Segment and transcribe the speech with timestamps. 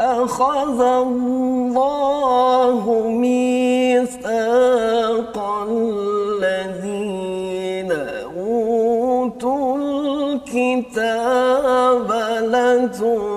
[0.00, 4.26] أخذ الله ميثاق
[5.68, 7.92] الذين
[8.36, 11.26] أوتوا الكتاب
[12.42, 13.29] لتبيننه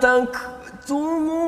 [0.00, 0.32] タンク
[0.88, 1.39] どうも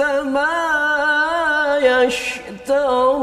[0.00, 3.20] السماء يشترون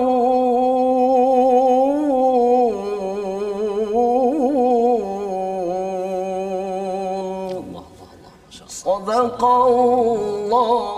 [8.68, 10.98] صدق الله.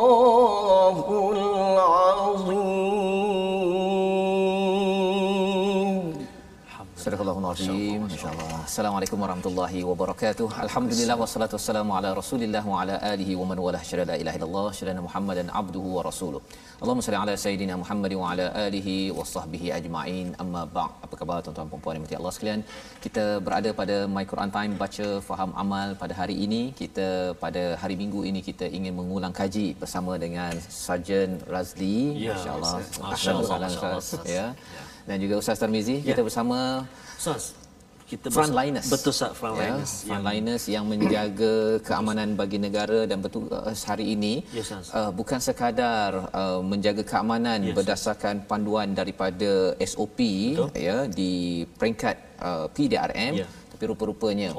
[8.69, 10.47] Assalamualaikum warahmatullahi wabarakatuh.
[10.63, 14.65] Alhamdulillah wassalatu wassalamu ala Rasulillah wa ala alihi wa man walah syada la ilaha illallah
[14.79, 16.41] syada Muhammadan abduhu wa rasuluh.
[16.81, 20.27] Allahumma salli ala sayidina Muhammad wa ala alihi wa sahbihi ajma'in.
[20.43, 20.91] Amma ba'd.
[21.05, 22.61] Apa khabar tuan-tuan dan puan-puan yang Allah sekalian?
[23.05, 26.61] Kita berada pada My Quran Time baca faham amal pada hari ini.
[26.81, 27.07] Kita
[27.43, 30.53] pada hari Minggu ini kita ingin mengulang kaji bersama dengan
[30.83, 31.97] Sarjan Razli.
[32.27, 32.75] Ya, Masya-Allah.
[32.85, 33.01] Ustaz.
[33.01, 34.21] Ahlan Masya wa Allah, sahlan, Masya Allah, Ustaz.
[34.21, 34.37] Ustaz.
[34.37, 34.47] Ya.
[35.09, 36.85] Dan juga Ustaz Tarmizi kita bersama
[37.17, 37.58] Ustaz
[38.09, 38.87] kita frontliners.
[38.89, 41.53] betul Ustaz frontliners ya, frontliners yang menjaga
[41.87, 44.33] keamanan bagi negara dan betul uh, hari ini
[44.63, 44.89] Ustaz.
[44.91, 47.75] uh, bukan sekadar uh, menjaga keamanan Ustaz.
[47.77, 49.51] berdasarkan panduan daripada
[49.91, 50.19] SOP
[50.57, 50.69] Betul.
[50.73, 51.31] ya di
[51.77, 53.47] peringkat uh, PDRM Ya.
[53.71, 54.49] tapi rupa-rupanya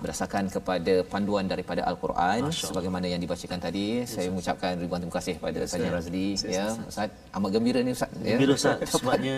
[0.00, 5.60] berdasarkan kepada panduan daripada al-Quran sebagaimana yang dibacakan tadi saya mengucapkan ribuan terima kasih kepada
[5.66, 9.36] Saja Razli Yes, ya Ustaz amat gembira ni Ustaz ya Bila Ustaz sebabnya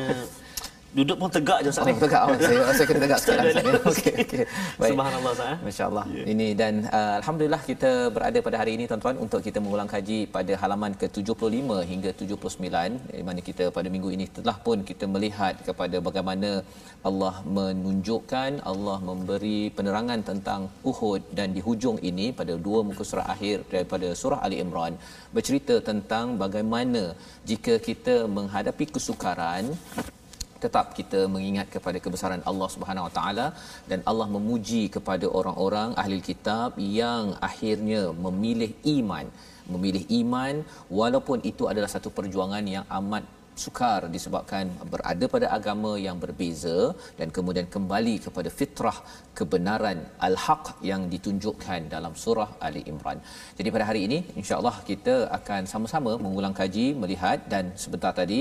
[0.98, 2.22] duduk pun tegak je Ustaz Oh, tegak.
[2.26, 3.62] Oh, saya, saya kena tegak Ustaz, ya.
[3.90, 4.44] Okey, okey.
[4.80, 4.90] Baik.
[4.92, 5.58] Subhanallah Ustaz eh?
[5.66, 6.04] Masya-Allah.
[6.32, 10.52] Ini dan uh, alhamdulillah kita berada pada hari ini tuan-tuan untuk kita mengulang kaji pada
[10.62, 15.96] halaman ke-75 hingga 79 di mana kita pada minggu ini telah pun kita melihat kepada
[16.08, 16.50] bagaimana
[17.08, 23.26] Allah menunjukkan Allah memberi penerangan tentang Uhud dan di hujung ini pada dua muka surah
[23.34, 24.94] akhir daripada surah Ali Imran
[25.36, 27.02] bercerita tentang bagaimana
[27.50, 29.64] jika kita menghadapi kesukaran
[30.64, 33.46] tetap kita mengingat kepada kebesaran Allah Subhanahu Wa Taala
[33.90, 39.28] dan Allah memuji kepada orang-orang ahli kitab yang akhirnya memilih iman.
[39.74, 40.54] Memilih iman
[41.00, 43.24] walaupun itu adalah satu perjuangan yang amat
[43.64, 46.76] sukar disebabkan berada pada agama yang berbeza
[47.18, 48.98] dan kemudian kembali kepada fitrah
[49.38, 53.18] kebenaran al-haq yang ditunjukkan dalam surah Ali Imran.
[53.58, 58.40] Jadi pada hari ini insya-Allah kita akan sama-sama mengulang kaji melihat dan sebentar tadi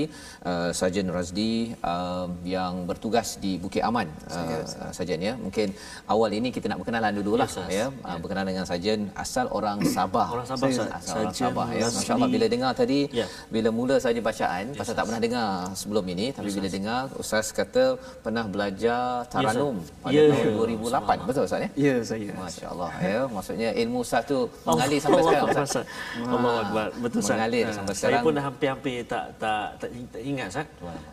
[0.50, 1.52] uh, Sarjan Razdi
[1.92, 4.62] uh, yang bertugas di Bukit Aman uh,
[4.96, 5.34] Sarjan ya.
[5.44, 5.68] Mungkin
[6.14, 7.68] awal ini kita nak berkenalan dululah Ustaz.
[7.78, 7.86] ya.
[8.08, 10.28] Uh, berkenalan dengan Sarjan asal orang Sabah.
[10.36, 10.90] Orang Sabah, Ustaz.
[11.00, 11.86] Asal orang Sabah ya.
[11.98, 13.26] Masya-Allah bila dengar tadi Ya.
[13.54, 17.84] bila mula saja bacaan pasal tak pernah dengar sebelum ini tapi bila dengar ustaz kata
[18.20, 20.02] pernah belajar taranum Ustaz.
[20.02, 20.24] pada Ya.
[20.28, 22.30] tahun 2008 betul ustaz ya Ya saya.
[22.34, 25.86] masya-Allah ya maksudnya ilmu ustaz tu mengalir sampai Allah sekarang ustaz Ustaz.
[26.26, 26.86] Allah Akbar.
[26.98, 27.36] Betul Ustaz.
[27.36, 28.22] Mengalir Ah, sampai Saya sekarang.
[28.22, 30.66] pun dah hampir-hampir tak tak tak, tak ingat Ustaz.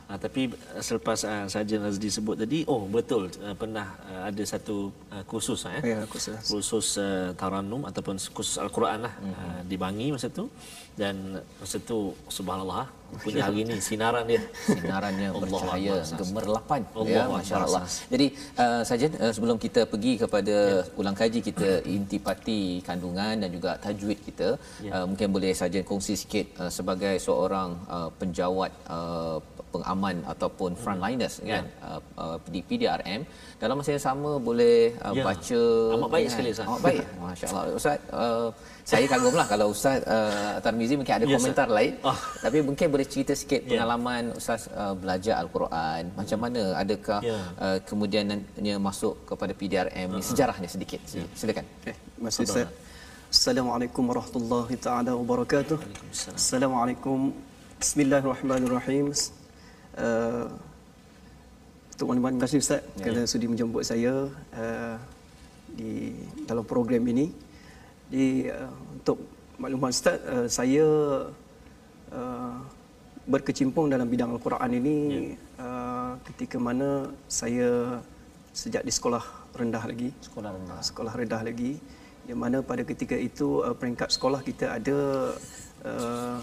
[0.10, 4.44] Ah, tapi ah, selepas uh, Sarjan Razdi sebut tadi, oh betul uh, pernah uh, ada
[4.44, 4.78] satu
[5.10, 5.82] uh, kursus eh.
[5.84, 6.34] Ya, kursus.
[6.46, 10.50] Kursus uh, Taranum ataupun kursus Al-Quran lah uh, di Bangi masa tu
[10.94, 11.16] dan
[11.58, 12.00] masa tu
[12.30, 12.86] subhanallah
[13.24, 14.42] punya hari ni sinaran dia.
[14.66, 17.84] sinarannya Allah bercahaya gemerlapan Allah ya masya-Allah.
[18.14, 18.28] Jadi
[18.64, 20.56] uh, saja uh, sebelum kita pergi kepada
[21.00, 24.50] ulang kaji kita intipati kandungan dan juga tajwid kita
[24.96, 29.38] uh, mungkin boleh saja kongsi sikit uh, sebagai seorang uh, penjawat uh,
[29.74, 33.22] pengaman ataupun frontliners kan uh, uh, di PDRM
[33.58, 35.24] dalam masa yang sama boleh uh, Ya.
[35.30, 35.62] baca
[35.98, 36.34] Amat baik kan?
[36.34, 36.66] sekali, Ustaz.
[36.70, 37.00] Amat baik.
[37.22, 37.64] Masya-Allah.
[37.78, 38.48] Ustaz uh,
[38.84, 41.78] saya kagumlah kalau Ustaz uh, Tarmizi mungkin ada Ya, komentar Ustaz.
[41.80, 42.20] lain Ah.
[42.44, 43.70] tapi mungkin boleh cerita sikit Ya.
[43.72, 47.38] pengalaman Ustaz uh, belajar Al-Quran macam mana adakah Ya.
[47.58, 51.24] uh, kemudiannya masuk kepada PDRM ni sejarahnya sedikit Ya.
[51.32, 52.68] silakan Eh, Masih Ustaz.
[53.34, 55.80] Assalamualaikum warahmatullahi taala wabarakatuh.
[56.38, 57.34] Assalamualaikum.
[57.82, 59.10] Bismillahirrahmanirrahim.
[59.98, 60.46] Uh,
[61.94, 63.02] Tok Maklumat, terima kasih Ustaz Ya.
[63.02, 64.96] kerana sudi menjemput saya uh,
[65.72, 66.14] di
[66.46, 67.32] dalam program ini.
[68.14, 69.18] Di uh, untuk
[69.58, 70.86] maklumat Ustaz, uh, saya
[72.14, 72.56] uh,
[73.26, 74.98] berkecimpung dalam bidang Al-Quran ini
[75.58, 77.98] uh, ketika mana saya
[78.54, 79.26] sejak di sekolah
[79.58, 80.14] rendah lagi.
[80.22, 81.82] sekolah rendah sekolah rendah lagi
[82.30, 85.00] yang mana pada ketika itu uh, peringkat sekolah kita ada
[85.82, 86.38] uh,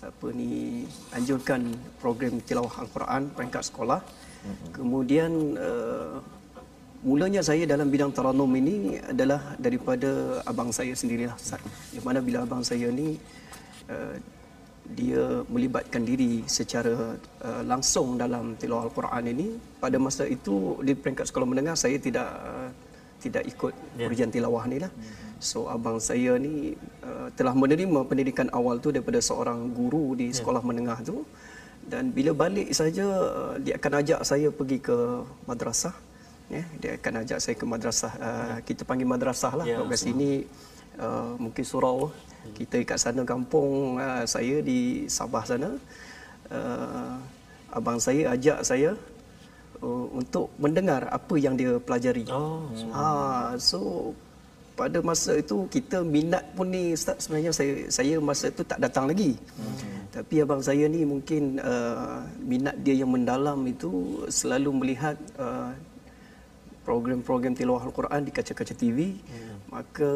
[0.00, 1.68] apa ni anjurkan
[2.00, 4.00] program tilawah al-Quran peringkat sekolah.
[4.72, 6.20] Kemudian uh,
[7.04, 11.36] mulanya saya dalam bidang taranum ini adalah daripada abang saya sendirilah.
[11.36, 11.60] Ustaz.
[11.92, 13.20] Di mana bila abang saya ni
[13.92, 14.14] uh,
[14.84, 17.16] dia melibatkan diri secara
[17.48, 19.46] uh, langsung dalam tilawah al-Quran ini
[19.80, 22.68] pada masa itu di peringkat sekolah menengah saya tidak uh,
[23.24, 24.08] tidak ikut Ya.
[24.12, 24.92] ujian tilawah ni lah.
[25.40, 30.60] So abang saya ni uh, telah menerima pendidikan awal tu daripada seorang guru di sekolah
[30.64, 31.24] menengah tu
[31.92, 34.96] dan bila balik saja uh, dia akan ajak saya pergi ke
[35.48, 35.92] madrasah
[36.52, 38.12] ya dia akan ajak saya ke madrasah.
[38.20, 39.64] Uh, kita panggil madrasah lah.
[39.64, 40.44] Ya, kalau kat sini
[41.00, 42.12] uh, mungkin surau.
[42.44, 45.80] Kita kat sana kampung uh, saya di Sabah sana.
[46.52, 47.16] Uh,
[47.72, 48.92] abang saya ajak saya
[49.80, 52.28] uh, untuk mendengar apa yang dia pelajari.
[52.28, 54.12] Oh, ha so
[54.74, 59.06] pada masa itu kita minat pun ni Ustaz sebenarnya saya saya masa itu tak datang
[59.08, 59.38] lagi.
[59.56, 60.04] Hmm.
[60.14, 65.74] Tapi abang saya ni mungkin uh, minat dia yang mendalam itu selalu melihat uh,
[66.84, 69.16] program-program tilawah Al-Quran di kaca-kaca TV.
[69.16, 69.56] Hmm.
[69.72, 70.10] Maka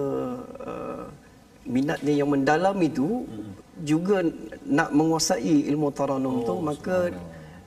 [0.62, 1.04] uh,
[1.68, 3.52] minatnya yang mendalam itu hmm.
[3.84, 4.24] juga
[4.64, 6.96] nak menguasai ilmu taranum oh, tu maka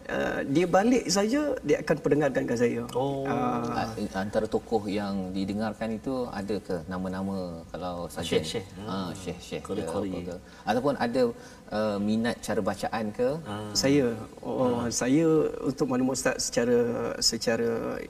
[0.09, 2.81] uh, dia balik saja dia akan pendengarkan ke saya.
[2.97, 3.23] Oh.
[3.29, 8.65] Uh, A- antara tokoh yang didengarkan itu ada ke nama-nama kalau saja Syekh-syekh.
[8.89, 10.35] ah syekh syekh apa ke?
[10.65, 11.21] ataupun ada
[11.69, 13.29] uh, minat cara bacaan ke
[13.77, 15.27] Saya oh saya
[15.61, 16.79] untuk maklumat ustaz secara
[17.21, 18.01] secara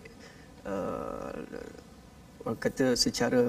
[0.66, 1.32] uh,
[2.46, 3.44] orang kata secara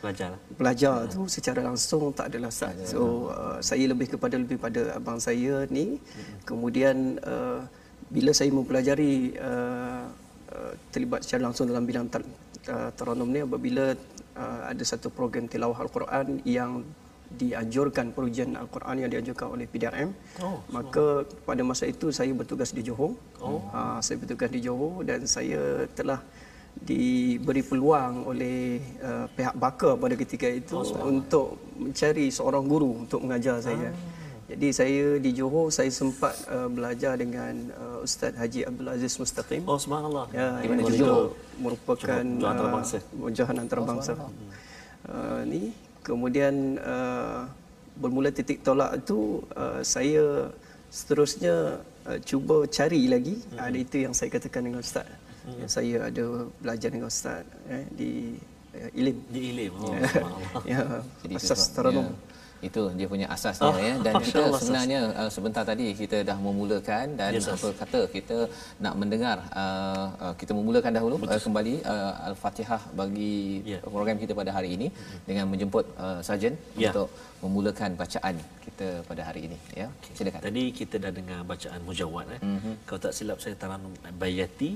[0.00, 0.40] Belajar lah.
[0.56, 2.72] belajar tu secara langsung tak adalah ustaz.
[2.88, 6.00] So uh, saya lebih kepada lebih pada abang saya ni
[6.48, 7.68] kemudian uh,
[8.08, 10.08] bila saya mempelajari uh,
[10.56, 12.24] uh, terlibat secara langsung dalam bidang tar-
[12.72, 13.92] uh, taranum ni apabila
[14.40, 16.80] uh, ada satu program tilawah al-Quran yang
[17.30, 20.10] dianjurkan perujian al-Quran yang dianjurkan oleh PDRM
[20.42, 23.62] Oh, maka pada masa itu saya bertugas di Johor Oh.
[23.70, 26.20] uh, saya bertugas di Johor dan saya telah
[26.70, 33.20] diberi peluang oleh uh, pihak bakar pada ketika itu oh, untuk mencari seorang guru untuk
[33.26, 33.90] mengajar saya.
[34.50, 39.62] Jadi saya di Johor saya sempat uh, belajar dengan uh, Ustaz Haji Abdul Aziz Mustaqim.
[39.62, 40.26] Oh, subhanallah.
[40.34, 40.98] Ya, Di mana yang Johor?
[40.98, 41.14] juga
[41.62, 42.98] merupakan Johor antarabangsa.
[42.98, 44.12] uh, antarabangsa.
[45.10, 45.70] Uh, ni
[46.02, 47.46] kemudian uh,
[48.00, 50.48] bermula titik tolak itu uh, saya
[50.90, 53.60] seterusnya uh, cuba cari lagi hmm.
[53.60, 55.06] ada itu yang saya katakan dengan ustaz.
[55.40, 55.56] Hmm.
[55.64, 56.24] Yang saya ada
[56.60, 58.36] belajar dengan ustaz eh, di
[58.76, 59.16] uh, Ilim.
[59.28, 59.72] Di Ilim.
[59.76, 59.94] Oh,
[60.70, 62.08] ya, Jadi asas sebabnya taranum.
[62.68, 66.36] Itu dia punya asasnya Ah, ya dan kita Allah, sebenarnya uh, sebentar tadi kita dah
[66.46, 68.36] memulakan dan Yes, apa kata kita
[68.84, 73.78] nak mendengar uh, uh, kita memulakan dahulu uh, kembali uh, al-Fatihah bagi Ya.
[73.94, 74.88] program kita pada hari ini
[75.28, 76.90] dengan menjemput uh, sarjan Ya.
[76.92, 77.08] untuk
[77.44, 82.40] memulakan bacaan kita pada hari ini ya silakan Tadi kita dah dengar bacaan mujawad eh.
[82.44, 82.50] Mhm.
[82.56, 82.74] Mm-hmm.
[82.88, 84.72] Kalau tak silap saya taranum bayati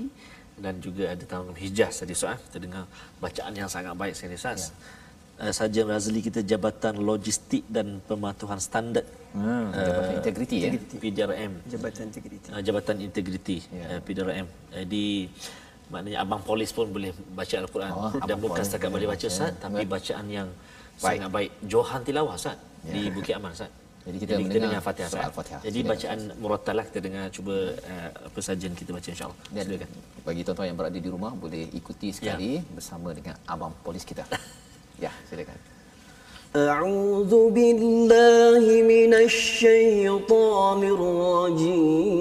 [0.57, 2.39] dan juga ada taranum hijaz tadi Ustaz.
[2.49, 2.83] Kita dengar
[3.21, 4.61] bacaan yang sangat baik sekali Ustaz.
[4.73, 5.04] Ya.
[5.35, 9.03] Uh, Sarjan Razli kita Jabatan Logistik dan Pematuhan Standard
[9.35, 11.51] hmm, jabatan integriti ya PDRM.
[11.67, 12.47] Jabatan Integriti.
[12.47, 13.85] Uh, Jabatan Integriti Ya.
[13.89, 14.47] uh, PDRM.
[14.71, 15.27] Jadi
[15.85, 19.25] maknanya abang polis pun boleh baca al-Quran Oh, dan abang bukan polis setakat boleh baca.
[19.27, 19.89] Ustaz tapi Baik.
[19.91, 20.47] bacaan yang
[20.95, 21.03] Baik.
[21.19, 21.51] sangat baik.
[21.67, 23.71] Johan tilawah Ustaz di Bukit Aman Ustaz.
[24.05, 25.09] Jadi kita kita mendengar dengar Fatihah.
[25.09, 25.29] surah Ustaz.
[25.29, 25.61] Al-Fatihah.
[25.61, 29.39] Jadi Silakan, bacaan murattal lah kita dengar cuba uh, apa sajian kita baca insya-Allah.
[29.51, 29.89] Silakan.
[30.23, 32.63] bagi tuan-tuan yang berada di rumah boleh ikuti sekali Ya.
[32.71, 34.23] bersama dengan abang polis kita
[35.01, 35.59] ya silakan.
[36.55, 42.15] أعوذ بالله من الشيطان الرجيم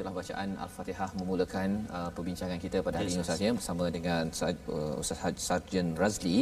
[0.00, 4.94] Begitulah bacaan Al-Fatihah memulakan uh, perbincangan kita pada hari ini Ustaz ya bersama dengan uh,
[5.02, 6.38] Ustaz Haj Sarjan Razli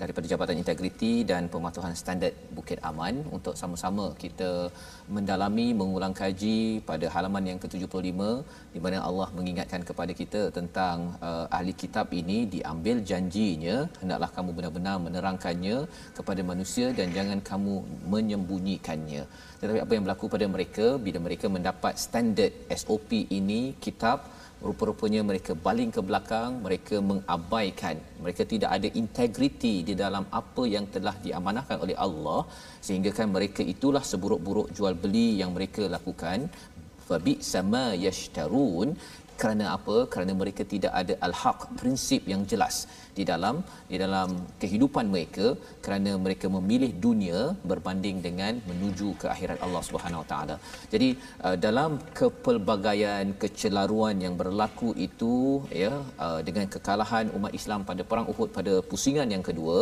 [0.00, 3.14] daripada Jabatan Integriti dan Pematuhan Standard Bukit Aman.
[3.36, 4.50] Untuk sama-sama kita
[5.16, 8.20] mendalami mengulang kaji pada halaman yang ke-75
[8.74, 14.50] di mana Allah mengingatkan kepada kita tentang uh, ahli kitab ini diambil janjinya hendaklah kamu
[14.60, 15.78] benar-benar menerangkannya
[16.20, 17.74] kepada manusia dan jangan kamu
[18.14, 19.24] menyembunyikannya.
[19.60, 24.18] Tetapi apa yang berlaku pada mereka bila mereka mendapat standard SOP ini kitab
[24.66, 27.96] rupa-rupanya mereka baling ke belakang mereka mengabaikan.
[28.24, 32.42] Mereka tidak ada integriti di dalam apa yang telah diamanahkan oleh Allah
[32.86, 36.50] sehingga kan mereka itulah seburuk-buruk jual beli yang mereka lakukan.
[37.08, 38.88] Fabi sama yashtarun
[39.40, 42.76] kerana apa kerana mereka tidak ada al-haq prinsip yang jelas
[43.18, 43.56] di dalam
[43.90, 44.28] di dalam
[44.62, 45.46] kehidupan mereka
[45.84, 47.38] kerana mereka memilih dunia
[47.70, 50.56] berbanding dengan menuju ke akhirat Allah Subhanahu Wa Taala.
[50.92, 51.08] Jadi
[51.46, 55.34] uh, dalam kepelbagaian kecelaruan yang berlaku itu
[55.82, 55.92] ya
[56.26, 59.76] uh, dengan kekalahan umat Islam pada perang Uhud pada pusingan yang kedua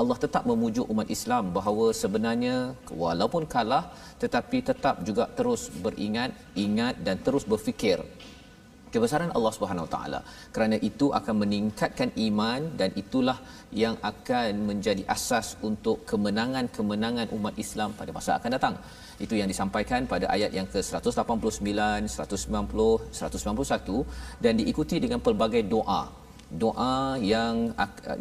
[0.00, 2.56] Allah tetap memujuk umat Islam bahawa sebenarnya
[3.04, 3.84] walaupun kalah
[4.22, 6.30] tetapi tetap juga terus beringat
[6.66, 7.98] ingat dan terus berfikir
[8.94, 10.20] kebesaran Allah Subhanahu Taala.
[10.54, 13.38] Kerana itu akan meningkatkan iman dan itulah
[13.82, 18.74] yang akan menjadi asas untuk kemenangan-kemenangan umat Islam pada masa akan datang.
[19.24, 21.70] Itu yang disampaikan pada ayat yang ke-189,
[22.16, 26.02] 190, 191 dan diikuti dengan pelbagai doa.
[26.62, 27.72] Doa yang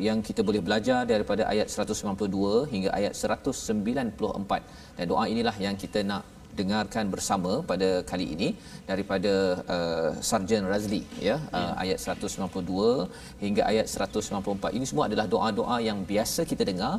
[0.07, 5.99] yang kita boleh belajar daripada ayat 192 hingga ayat 194 dan doa inilah yang kita
[6.11, 6.23] nak
[6.59, 8.49] dengarkan bersama pada kali ini
[8.91, 9.33] daripada
[9.75, 15.99] uh, Sarjan Razli ya uh, ayat 192 hingga ayat 194 ini semua adalah doa-doa yang
[16.11, 16.93] biasa kita dengar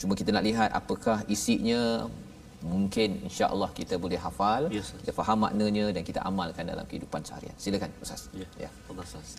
[0.00, 1.82] cuma kita nak lihat apakah isinya
[2.74, 4.98] mungkin insya-Allah kita boleh hafal Ya, Ustaz.
[5.02, 8.46] kita faham maknanya dan kita amalkan dalam kehidupan seharian silakan ustaz Ya.
[8.64, 9.30] ya Allah Ustaz.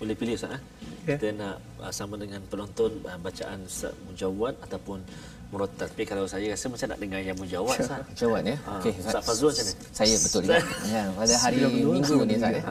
[0.00, 0.62] Boleh pilih Ustaz eh?
[1.06, 1.14] Ya.
[1.14, 4.98] Kita nak uh, sama dengan penonton uh, bacaan Ustaz Mujawad ataupun
[5.49, 5.89] Murattal.
[5.89, 8.05] Tapi kalau saya rasa macam nak dengar yang Mujawad Ustaz.
[8.13, 9.81] jawab ya Ah, okey Ustaz Fazrul macam mana?
[9.97, 12.69] saya betul juga ya pada hari 92, minggu ni Ustaz ya.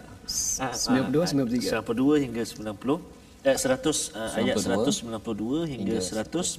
[0.63, 0.71] Ah,
[1.11, 1.75] 92, 93.
[1.83, 6.55] 92 hingga 90 eh 100 uh, ayat 92 192 hingga hingga 194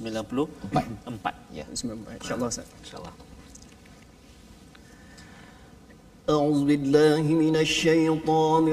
[1.56, 2.68] ya InsyaAllah Ustaz.
[2.84, 3.16] insyaallah
[6.30, 8.64] أعوذ بالله من الشيطان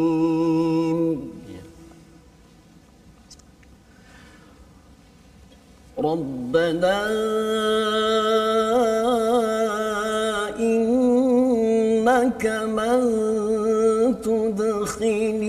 [0.00, 0.98] الرجيم
[5.99, 7.07] ربنا
[10.59, 13.01] إنك من
[14.21, 15.41] تدخل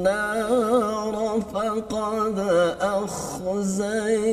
[0.00, 1.14] النار
[1.52, 2.38] فقد
[2.80, 4.24] أخزيته.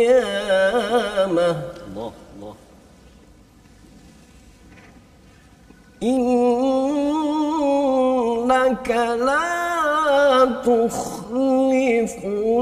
[0.09, 1.49] القيامة.
[1.87, 2.55] الله الله.
[8.43, 8.89] إنك
[9.29, 12.59] لا تخلف الميعاد.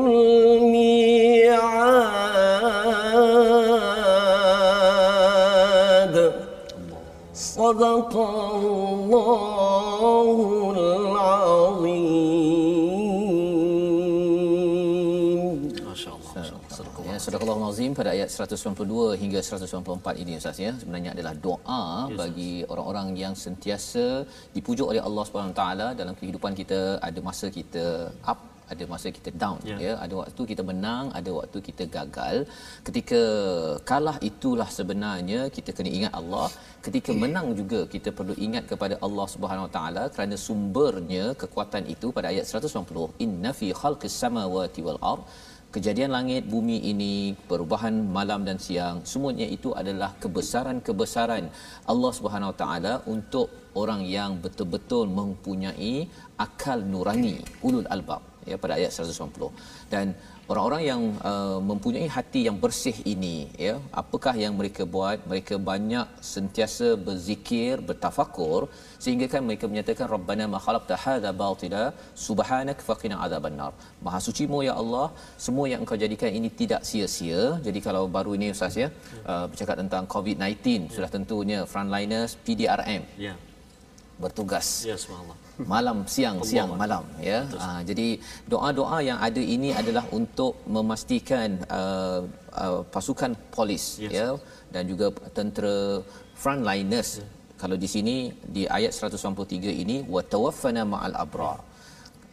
[7.33, 9.76] صدق الله
[17.27, 20.70] Sadaqallahul Azim pada ayat 192 hingga 194 ini Ustaz ya.
[20.81, 24.05] Sebenarnya adalah doa yes, bagi orang-orang yang sentiasa
[24.55, 26.79] dipujuk oleh Allah Subhanahu taala dalam kehidupan kita.
[27.07, 27.85] Ada masa kita
[28.33, 28.40] up
[28.74, 29.79] ada masa kita down yeah.
[29.85, 29.94] ya.
[30.05, 32.37] Ada waktu kita menang ada waktu kita gagal.
[32.87, 33.22] Ketika
[33.92, 36.48] kalah itulah sebenarnya kita kena ingat Allah.
[36.87, 42.29] Ketika menang juga kita perlu ingat kepada Allah Subhanahu taala kerana sumbernya kekuatan itu pada
[42.33, 45.27] ayat 190 inna fi khalqis samawati wal ardh
[45.77, 51.46] kejadian langit bumi ini perubahan malam dan siang semuanya itu adalah kebesaran-kebesaran
[51.94, 56.09] Allah Subhanahu Wa Taala untuk orang yang betul-betul mempunyai
[56.46, 60.18] akal nurani ulul albab ya pada ayat 190 dan
[60.51, 65.18] orang-orang yang uh, mempunyai hati yang bersih ini ya apakah yang mereka buat?
[65.31, 68.62] Mereka banyak sentiasa berzikir bertafakur
[69.03, 71.83] sehingga kan mereka menyatakan rabbana ma khalaqta hadza batila
[72.25, 73.72] subhanak faqina adzabannar
[74.05, 75.07] maha sucimu ya Allah
[75.46, 77.44] semua yang engkau jadikan ini tidak sia-sia.
[77.68, 78.90] Jadi kalau baru ini ustaz ya
[79.31, 83.36] uh, bercakap tentang covid-19 sudah tentunya frontliners PDRM ya.
[84.24, 84.68] Bertugas.
[84.92, 87.39] Ya subhanallah malam siang siang malam ya.
[87.61, 88.07] Ha, jadi
[88.51, 92.22] doa-doa yang ada ini adalah untuk memastikan uh,
[92.63, 94.11] uh, pasukan polis Yes.
[94.17, 94.27] ya
[94.74, 96.05] dan juga tentera
[96.41, 97.11] frontliners.
[97.61, 98.15] Kalau di sini
[98.55, 101.57] di ayat 193 ini wa tawaffana ma'al abrar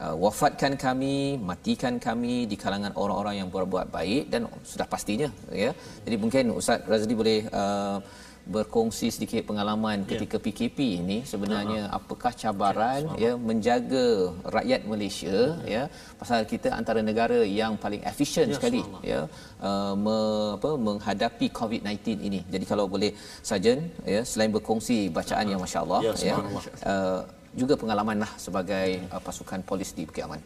[0.04, 1.14] uh, wafatkan kami
[1.50, 5.28] matikan kami di kalangan orang-orang yang berbuat baik dan sudah pastinya
[5.62, 5.70] ya.
[6.04, 7.98] Jadi mungkin ustaz Razli boleh uh,
[8.44, 15.88] berkongsi sedikit pengalaman ketika PKP ini sebenarnya apakah cabaran ya menjaga rakyat Malaysia ya
[16.20, 19.02] pasal kita antara negara yang paling efisien Ya, sekali subhanallah.
[19.09, 19.20] ya
[19.64, 20.16] uh, me,
[20.61, 22.40] apa menghadapi COVID-19 ini.
[22.52, 26.62] Jadi kalau boleh Sajen ya selain berkongsi bacaan yang masya-Allah Ya, ya, subhanallah.
[26.85, 27.20] uh,
[27.54, 30.42] juga pengalaman lah sebagai uh, pasukan polis di Bukit Aman.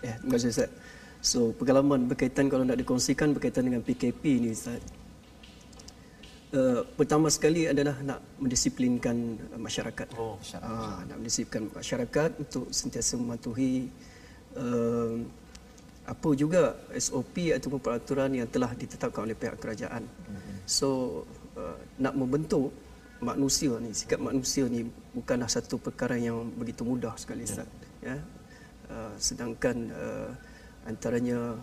[0.00, 0.70] Ya, terima kasih Ustaz.
[1.18, 4.78] So, pengalaman berkaitan kalau nak dikongsikan berkaitan dengan PKP ni Ustaz.
[6.48, 10.16] Uh, pertama sekali adalah nak mendisiplinkan uh, masyarakat.
[10.16, 13.92] Oh, Ah, nak mendisiplinkan masyarakat untuk sentiasa mematuhi
[14.56, 15.20] uh,
[16.08, 20.08] apa juga SOP ataupun peraturan yang telah ditetapkan oleh pihak kerajaan.
[20.64, 21.20] So
[21.52, 22.72] uh, nak membentuk
[23.20, 27.68] manusia ni, sikap manusia ni bukanlah satu perkara yang begitu mudah sekali Ustaz.
[28.00, 28.16] Ya.
[28.88, 30.32] Uh, sedangkan uh,
[30.88, 31.60] antaranya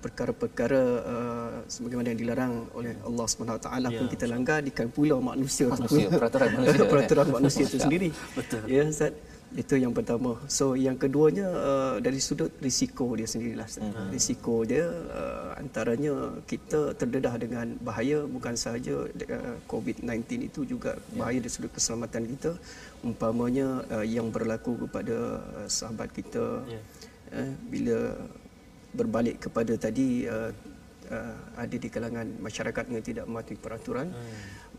[0.00, 4.88] perkara-perkara uh, sebagaimana yang dilarang oleh Allah Subhanahu Wa Taala pun Ya, kita langgar dikan
[4.88, 8.64] pula manusia tu Manusia, peraturan manusia, peraturan manusia itu sendiri Betul.
[8.66, 9.12] ya Ustaz
[9.50, 13.82] itu yang pertama so yang keduanya uh, dari sudut risiko dia sendirilah Ustaz.
[13.82, 14.06] Hmm.
[14.08, 16.14] risiko dia uh, antaranya
[16.46, 21.18] kita terdedah dengan bahaya bukan sahaja uh, COVID-19 itu juga Ya.
[21.18, 22.54] bahaya dari sudut keselamatan kita
[23.02, 26.80] umpamanya uh, yang berlaku kepada uh, sahabat kita Ya.
[27.34, 27.98] eh, bila
[28.94, 30.50] berbalik kepada tadi uh,
[31.10, 34.08] uh, ada di kalangan masyarakat yang tidak mematuhi peraturan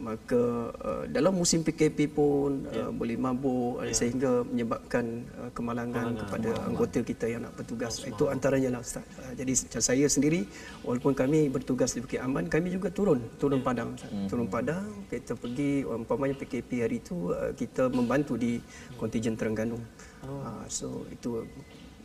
[0.01, 6.49] maka uh, dalam musim PKP pun uh, boleh mabuk uh, sehingga menyebabkan uh, kemalangan kepada
[6.65, 8.01] anggota kita yang nak bertugas.
[8.01, 9.05] Itu antaranya lah Ustaz.
[9.21, 10.49] Uh, jadi saya sendiri
[10.81, 14.09] walaupun kami bertugas di Bukit Aman kami juga turun turun padang Ustaz.
[14.27, 18.57] turun padang kita pergi umpamanya PKP hari itu uh, kita membantu di
[18.97, 19.77] kontijen Terengganu.
[20.25, 21.45] Uh, so itu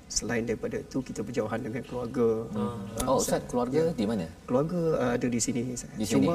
[0.06, 2.78] selain daripada itu kita berjauhan dengan keluarga uh,
[3.10, 4.30] Oh Ustaz, keluarga di mana?
[4.46, 6.06] keluarga uh, ada di sini Di sini.
[6.06, 6.34] cuma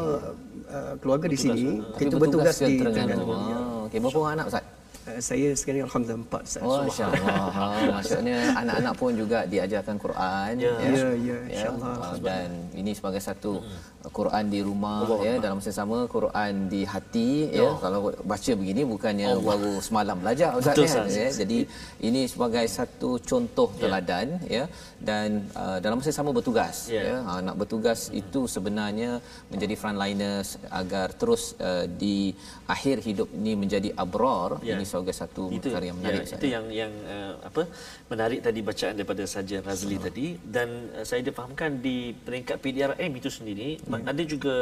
[0.68, 3.08] uh, keluarga di sini Tapi kita bertugas ke di Terengganu.
[3.16, 3.58] Terengganu ya.
[3.58, 3.98] Oh, okey.
[4.04, 4.64] Berapa orang anak Ustaz?
[5.02, 6.62] Uh, saya sekarang alhamdulillah empat Ustaz.
[6.62, 7.38] Oh, insya-Allah.
[7.58, 10.74] Ha, maksudnya anak-anak pun juga diajarkan Quran Ya.
[10.78, 11.94] Ya, ya, insya-Allah.
[11.98, 13.66] Ah, dan ini sebagai satu
[14.10, 18.82] Quran di rumah ya dalam masa yang sama Quran di hati ya kalau baca begini
[18.82, 20.90] bukannya baru semalam belajar ustaz Betul, ya.
[20.90, 21.14] Ustaz.
[21.22, 21.58] ya jadi
[22.02, 24.66] ini sebagai satu contoh teladan ya
[24.98, 27.04] dan uh, dalam masa yang sama bertugas Ya.
[27.14, 29.22] ya ha, nak bertugas itu sebenarnya
[29.54, 32.34] menjadi frontliners agar terus uh, di
[32.66, 34.82] akhir hidup ini menjadi abrar Ya.
[34.82, 36.54] ini sebagai satu itu perkara yang menarik ya, itu ya.
[36.56, 37.64] yang yang uh, apa
[38.12, 43.30] menarik tadi bacaan daripada Sarjan Razli tadi dan uh, saya difahamkan di peringkat PDRM itu
[43.38, 44.56] sendiri ma- ada juga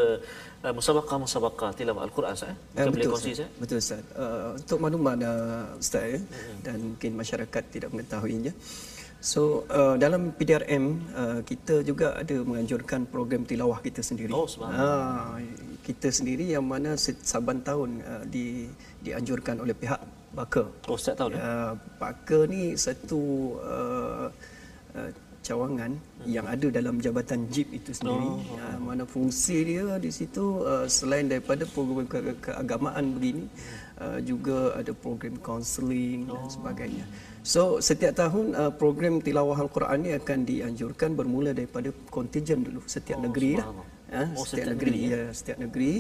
[0.66, 2.54] uh, musabaqah-musabaqah tilawah al-Quran Ustaz.
[2.78, 3.50] Ya, boleh betul, kongsi Ustaz.
[3.50, 3.62] Ustaz.
[3.62, 4.04] Betul Ustaz.
[4.14, 6.20] Uh, untuk maklumat uh, Ustaz ya,
[6.66, 8.54] dan mungkin masyarakat tidak mengetahuinya.
[9.20, 14.32] So uh, dalam PDRM uh, kita juga ada menganjurkan program tilawah kita sendiri.
[14.32, 15.36] Oh, subhanallah.
[15.36, 15.44] Ah,
[15.84, 18.72] kita sendiri yang mana saban tahun uh, di
[19.04, 20.00] dianjurkan oleh pihak
[20.34, 20.64] Baka.
[20.86, 21.42] Oh Ustaz tahu dah.
[21.42, 23.22] Uh, Baka ni satu
[23.60, 24.28] uh,
[24.94, 25.96] uh, cawangan
[26.28, 28.28] yang ada dalam jabatan JIP itu sendiri.
[28.28, 33.50] Oh, uh, mana fungsi dia di situ uh, selain daripada program ke- keagamaan begini
[33.98, 37.06] uh, juga ada program counselling dan sebagainya.
[37.42, 43.18] So setiap tahun uh, program tilawah al-Quran ni akan dianjurkan bermula daripada kontijen dulu setiap
[43.18, 43.68] negeri lah.
[44.10, 45.94] Ha, Oh, setiap, setiap negeri, negeri, ya, setiap negeri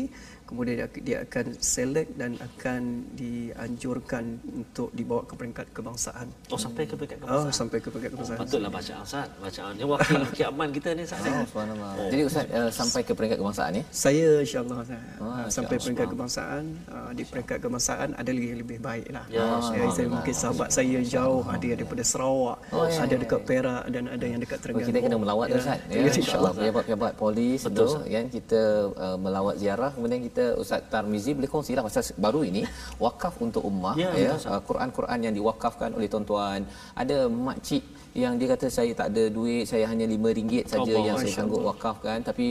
[0.49, 2.81] kemudian dia, dia akan select dan akan
[3.13, 6.27] dianjurkan untuk dibawa ke peringkat kebangsaan.
[6.49, 7.53] Oh sampai ke peringkat Oh, kebangsaan.
[7.53, 8.39] sampai ke peringkat Oh, kebangsaan.
[8.41, 9.27] patutlah bacaan Ustaz.
[9.38, 11.21] Bacaan ni wakil kiaman kita ni Ustaz.
[11.21, 11.91] Oh, subhanallah.
[12.09, 16.07] Jadi Ustaz uh, sampai ke peringkat kebangsaan ni Saya insyaAllah saya, Oh, uh, sampai peringkat
[16.09, 19.23] kebangsaan uh, di peringkat kebangsaan ada lagi yang lebih baik lah.
[19.29, 24.03] Ya, saya, saya mungkin sahabat saya jauh ada yang daripada Sarawak, ada dekat Perak dan
[24.07, 24.88] ada yang dekat Oh, Terengganu.
[24.89, 25.79] kita kena melawat Ya, ya, Ustaz.
[25.85, 26.51] ya, insyaAllah.
[26.51, 32.04] Pejabat-pejabat polis tu kan kita uh, melawat ziarah kemudian kita Ustaz Tarmizi boleh kongsilah pasal
[32.25, 32.62] baru ini
[33.04, 36.63] wakaf untuk ummah Ya, ya, uh, Quran-Quran yang diwakafkan oleh tuan-tuan.
[37.02, 37.84] Ada makcik
[38.23, 40.29] yang dia kata saya tak ada duit, saya hanya RM5
[40.73, 42.47] saja yang saya sanggup wakafkan tapi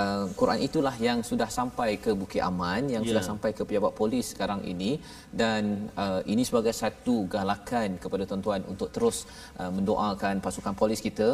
[0.00, 3.10] uh, Quran itulah yang sudah sampai ke Bukit Aman, yang Ya.
[3.10, 4.90] sudah sampai ke pejabat polis sekarang ini
[5.42, 5.62] dan
[6.04, 9.18] uh, ini sebagai satu galakan kepada tuan-tuan untuk terus
[9.60, 11.28] uh, mendoakan pasukan polis kita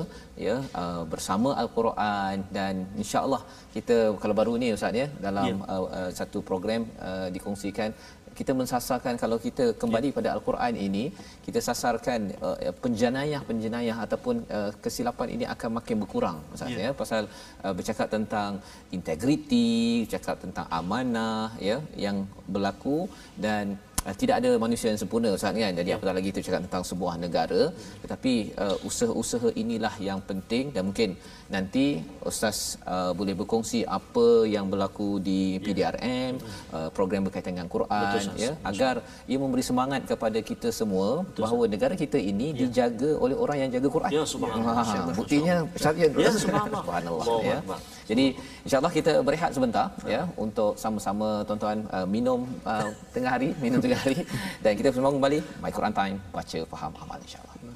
[0.47, 3.43] ya uh, bersama al-Quran dan insya-Allah
[3.77, 5.73] kita kalau baru ni ustaz ya dalam Ya.
[5.75, 7.91] uh, uh, satu program uh, dikongsikan
[8.39, 11.05] kita mensasarkan kalau kita kembali pada al-Quran ini
[11.47, 16.79] kita sasarkan uh, penjenayah-penjenayah ataupun uh, kesilapan ini akan makin berkurang ustaz Ya.
[16.87, 17.23] ya pasal
[17.65, 18.51] uh, bercakap tentang
[18.97, 22.17] integriti bercakap tentang amanah ya yang
[22.55, 22.99] berlaku
[23.45, 23.79] dan
[24.15, 25.73] tidak ada manusia yang sempurna Ustaz kan.
[25.81, 27.63] Jadi apatah lagi kita cakap tentang sebuah negara.
[28.05, 34.67] Tetapi uh, usaha-usaha inilah yang penting dan mungkin nanti ustaz uh, boleh berkongsi apa yang
[34.67, 36.43] berlaku di PDRM
[36.75, 38.95] uh, program berkaitan dengan Quran Betul, ya agar
[39.31, 43.89] ia memberi semangat kepada kita semua bahawa negara kita ini dijaga oleh orang yang jaga
[43.97, 44.11] Quran.
[44.11, 44.85] Ya, subhanallah.
[44.87, 46.83] Ha, buktinya syariat Ya, subhanallah.
[46.83, 47.59] subhanallah Allahu ya.
[48.07, 48.25] Jadi
[48.67, 53.99] insyaallah kita berehat sebentar ya untuk sama-sama tuan-tuan uh, minum uh, tengah hari, minum tengah
[53.99, 54.23] hari
[54.65, 57.76] dan kita bersama kembali My Quran Time baca faham amal insyaallah.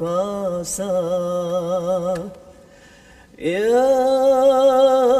[0.00, 0.64] Yang
[3.40, 5.19] Maha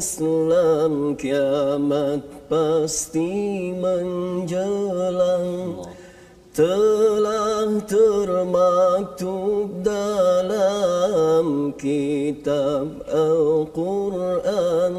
[0.00, 5.76] Islam kiamat pasti menjelang.
[6.56, 14.96] Telah termaktub dalam kitab Al-Quran.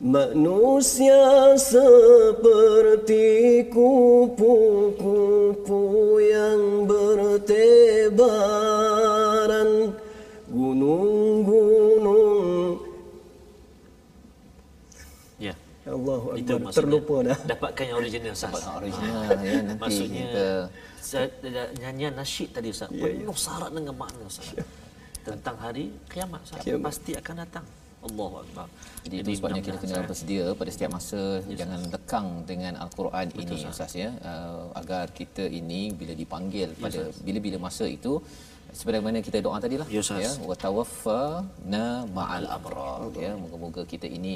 [0.00, 5.84] Manusia seperti kupu-kupu
[6.24, 6.71] yang
[16.12, 16.72] Allahu Akbar.
[16.76, 17.38] Terlupa dah.
[17.48, 18.52] Dapatkan yang original Ustaz.
[18.52, 20.66] Dapatkan original, ya, nanti Maksudnya kita-
[21.00, 22.88] saya- nyanyian nasyid tadi Ustaz.
[22.92, 24.48] Ya, penuh syarat dengan makna Ustaz.
[25.24, 26.60] Tentang hari kiamat Ustaz.
[26.60, 26.84] Kiamat.
[26.84, 27.66] Pasti akan datang.
[28.02, 28.66] Allahu Akbar.
[29.06, 33.94] Jadi, itu sebabnya kita kena bersedia pada setiap masa jangan lekang dengan al-Quran ini Ustaz
[33.94, 38.18] ya uh, agar kita ini bila dipanggil pada bila-bila masa itu
[38.80, 40.40] sebagaimana kita doa tadilah Ya, Ustaz.
[40.50, 41.84] wa tawaffana
[42.16, 44.32] ma'al abrar ya moga-moga kita ini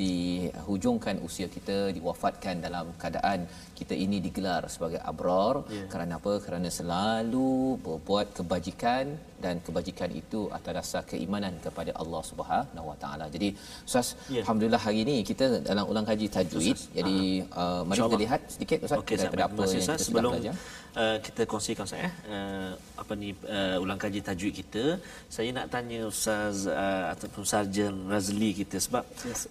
[0.00, 3.40] dihujungkan usia kita diwafatkan dalam keadaan
[3.80, 5.84] kita ini digelar sebagai abrar Ya.
[5.92, 7.50] kerana apa kerana selalu
[7.86, 9.04] berbuat kebajikan
[9.44, 13.24] dan kebajikan itu atas dasar keimanan kepada Allah Subhanahu Wa Taala.
[13.34, 13.48] Jadi
[13.88, 14.40] Ustaz, Ya.
[14.44, 16.78] alhamdulillah hari ini kita dalam ulang kaji tajwid.
[16.98, 17.18] Jadi
[17.62, 19.18] uh, mari kita lihat sedikit Ustaz Ustaz.
[19.22, 19.98] daripada apa kasih, yang Ustaz.
[20.00, 20.54] kita Sebelum belajar.
[21.02, 22.70] uh, kita kongsikan saya uh,
[23.02, 24.84] apa ni uh, ulang kaji tajwid kita,
[25.36, 29.42] saya nak tanya Ustaz uh, ataupun Sarjan Razli kita sebab Yes.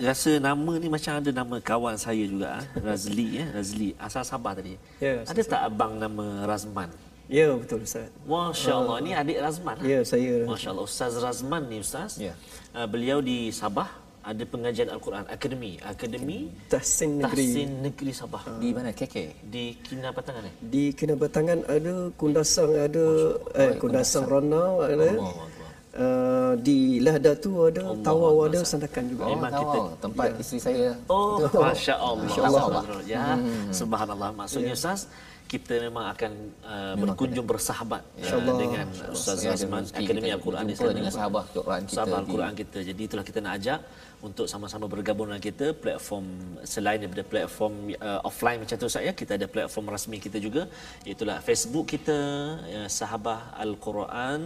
[0.00, 4.52] Rasa nama ni macam ada nama kawan saya juga ah, Razli ya, Razli asal Sabah
[4.58, 4.74] tadi.
[4.98, 6.90] Ya, ada tak abang nama Razman?
[7.24, 8.12] Ya, betul Ustaz.
[8.28, 9.76] Masya Allah, ni adik Razman.
[9.80, 9.86] ah?
[9.86, 10.44] Ya, saya.
[10.44, 12.20] Masya Allah, Ustaz Razman ni Ustaz.
[12.20, 12.36] Ya.
[12.76, 13.88] Uh, beliau di Sabah
[14.24, 17.44] ada pengajian Al-Quran Akademi, Akademi Tahsin Negeri.
[17.44, 18.42] Tahsin Negeri Sabah.
[18.56, 19.16] Di mana KK?
[19.44, 20.54] Di Kinabatangan eh?
[20.64, 23.04] Di Kinabatangan ada Kundasang ada
[23.52, 25.08] eh Kundasang Ronau ada.
[25.94, 29.30] Uh, di Lahdatu ada Tawau ada Sandakan juga.
[29.30, 30.90] Oh, Memang tahu kita- tempat isteri saya.
[31.06, 32.26] Oh, Masya Allah.
[32.26, 32.82] Masya Allah.
[33.06, 33.24] Ya,
[33.70, 34.30] subhanallah.
[34.34, 35.06] Maksudnya Ustaz,
[35.46, 36.32] kita memang akan
[36.66, 40.90] uh, berkunjung bersahabat uh, dengan Ustaz Ya, rezeki Akademi Al-Quran di sana.
[40.98, 42.78] dengan sahabat Quran kita Sahabat Al-Quran kita.
[42.82, 43.78] Jadi itulah kita nak ajak
[44.28, 46.26] untuk sama-sama bergabung dengan kita platform
[46.74, 47.74] selain daripada platform
[48.08, 50.62] uh, offline macam tu saya kita ada platform rasmi kita juga
[51.12, 52.18] itulah Facebook kita
[52.76, 54.40] uh, Sahabah Al-Quran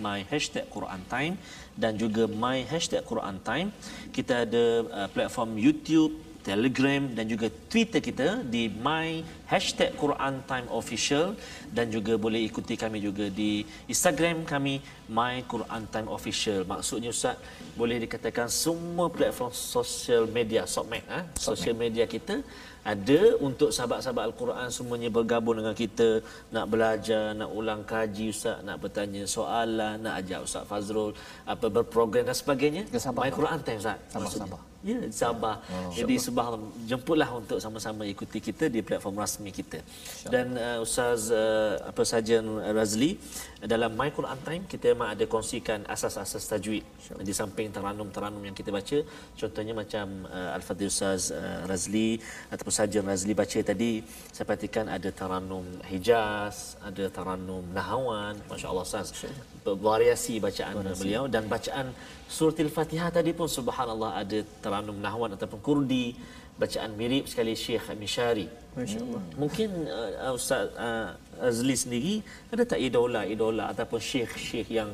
[0.00, 1.34] my hashtag Quran Time
[1.74, 3.68] dan juga my hashtag Quran Time.
[4.14, 10.68] Kita ada uh, platform YouTube Telegram dan juga Twitter kita di my hashtag Quran Time
[10.80, 11.32] Official
[11.72, 16.60] dan juga boleh ikuti kami juga di Instagram kami my Quran Time Official.
[16.68, 17.40] Maksudnya Ustaz
[17.80, 22.44] boleh dikatakan semua platform sosial media Sokmed ah sosial media kita
[22.84, 26.20] ada untuk sahabat-sahabat Al-Quran semuanya bergabung dengan kita
[26.52, 31.16] nak belajar, nak ulang kaji Ustaz, nak bertanya soalan, nak ajak Ustaz Fazrul
[31.48, 32.84] apa berprogram dan sebagainya.
[32.92, 33.24] Sabah.
[33.24, 33.98] My Quran Time Ustaz.
[34.12, 34.73] Maksudnya.
[34.84, 35.08] Sabah.
[35.08, 35.56] Ya, Sabah.
[35.72, 39.80] Oh, Jadi subhanallah jemputlah untuk sama-sama ikuti kita di platform rasmi kita.
[40.28, 42.44] Dan uh, Ustaz uh, apa saja
[42.78, 43.16] Razli
[43.64, 46.84] dalam My Quran Time kita memang ada kongsikan asas-asas tajwid
[47.24, 48.98] di samping teranum-teranum yang kita baca.
[49.40, 52.20] Contohnya macam uh, Al-Fadhil Ustaz uh, Razli
[52.52, 59.16] ataupun saja Razli baca tadi saya perhatikan ada teranum Hijaz, ada teranum Nahawan, masya-Allah Ustaz.
[59.64, 61.88] Variasi bacaan beliau dan bacaan
[62.28, 66.12] suratul Fatihah tadi pun subhanallah ada teranum Nahwan ataupun Kurdi
[66.60, 68.46] bacaan mirip sekali Syekh Mishari.
[68.76, 69.22] Masya-Allah.
[69.40, 72.14] Mungkin uh, Ustaz uh, Azli sendiri
[72.52, 74.90] ada tak idola-idola ataupun syekh-syekh yang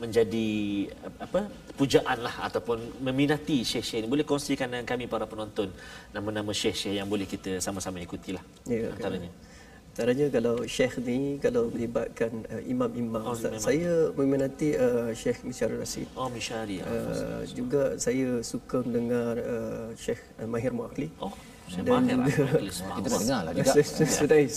[0.00, 0.48] menjadi
[1.04, 1.40] uh, apa
[1.76, 5.68] pujaan lah ataupun meminati syekh-syekh ini boleh kongsikan dengan kami para penonton
[6.16, 9.28] nama-nama syekh-syekh yang boleh kita sama-sama ikutilah Ya, antaranya.
[9.92, 15.84] Antaranya kalau Syekh ni kalau melibatkan uh, imam-imam Oh, Ustaz, saya meminati uh, Syekh Misyarul
[15.84, 16.08] Rasid.
[16.16, 16.80] Oh Mishari.
[16.80, 16.88] ya.
[16.88, 21.12] Uh, juga saya suka mendengar uh, Syekh uh, Mahir Muakli.
[21.20, 21.28] oh,
[21.72, 22.64] dan mahir lah.
[22.96, 23.72] Kita nak dengar lah juga.
[24.08, 24.56] Sudais.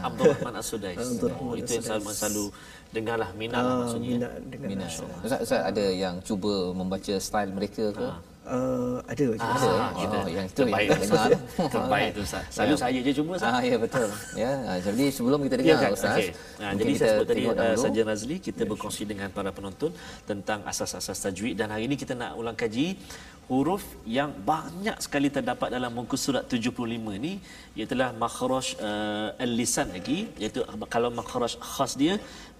[0.00, 0.96] Abdul Rahman As-Sudais.
[1.00, 2.44] Abdul Oh, Rahman itu yang selalu, selalu
[2.92, 4.08] dengarlah minat Ah, maksudnya.
[4.20, 4.90] minat dengan Minat.
[5.24, 8.08] Ustaz, Ustaz ada yang cuba membaca style mereka ke?
[8.44, 9.40] Uh, ada je.
[9.40, 9.70] Ah, Ada.
[9.96, 11.28] kita Oh, yang itu yang terbaik kita dengar.
[11.80, 12.44] terbaik tu Ustaz.
[12.52, 12.76] Selalu Ya.
[12.76, 13.52] saya je cuba Ustaz.
[13.56, 14.08] Ah ya betul.
[14.36, 15.90] Ya, ah, jadi sebelum kita Ya dengar kan?
[15.96, 16.16] Ustaz.
[16.20, 16.28] Okey.
[16.60, 17.80] Nah, jadi kita saya sebut tadi uh, dahulu.
[17.80, 19.90] saja Razli kita berkongsi dengan para penonton
[20.28, 23.00] tentang asas-asas tajwid dan hari ini kita nak ulang kaji
[23.48, 23.84] huruf
[24.16, 27.32] yang banyak sekali terdapat dalam muka surat 75 ni
[27.80, 32.14] ialah makhraj uh, al-lisan lagi iaitu kalau makhraj khas dia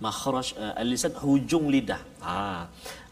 [0.06, 2.00] makhraj uh, al-lisan hujung lidah.
[2.26, 2.68] Ha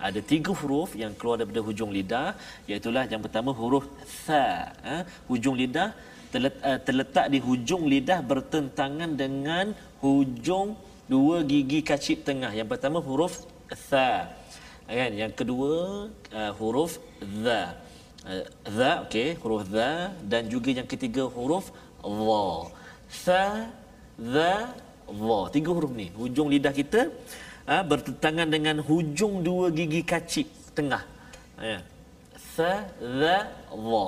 [0.08, 2.28] ada tiga huruf yang keluar daripada hujung lidah
[2.68, 3.84] iaitu yang pertama huruf
[4.24, 4.46] tha
[4.86, 4.96] ha?
[5.30, 5.88] hujung lidah
[6.32, 9.66] terletak, uh, terletak di hujung lidah bertentangan dengan
[10.04, 10.76] hujung
[11.12, 12.52] dua gigi kacip tengah.
[12.58, 13.34] Yang pertama huruf
[13.88, 14.41] tha
[14.86, 15.10] kan?
[15.14, 15.72] Yang kedua
[16.34, 17.78] uh, huruf dha.
[18.22, 20.10] Uh, dha okey huruf dha.
[20.22, 21.70] Dan juga yang ketiga huruf
[22.02, 22.46] dha.
[23.24, 23.44] Tha
[24.18, 24.52] dha
[25.06, 25.40] dha.
[25.54, 26.10] Tiga huruf ni.
[26.18, 27.10] Hujung lidah kita
[27.68, 31.02] uh, bertentangan dengan hujung dua gigi kacip tengah.
[31.60, 31.78] Ya.
[32.54, 33.38] Tha dha
[33.70, 34.04] dha.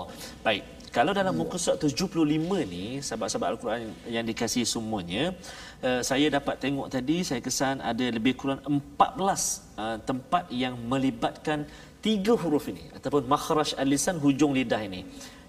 [0.46, 0.74] Baik.
[0.94, 2.22] Kalau dalam muka surat 75
[2.70, 5.34] ni sahabat-sahabat al-Quran yang dikasihi semuanya
[5.82, 11.64] uh, saya dapat tengok tadi saya kesan ada lebih kurang 14 uh, tempat yang melibatkan
[12.04, 15.02] tiga huruf ini ataupun makhraj al-lisan hujung lidah ini.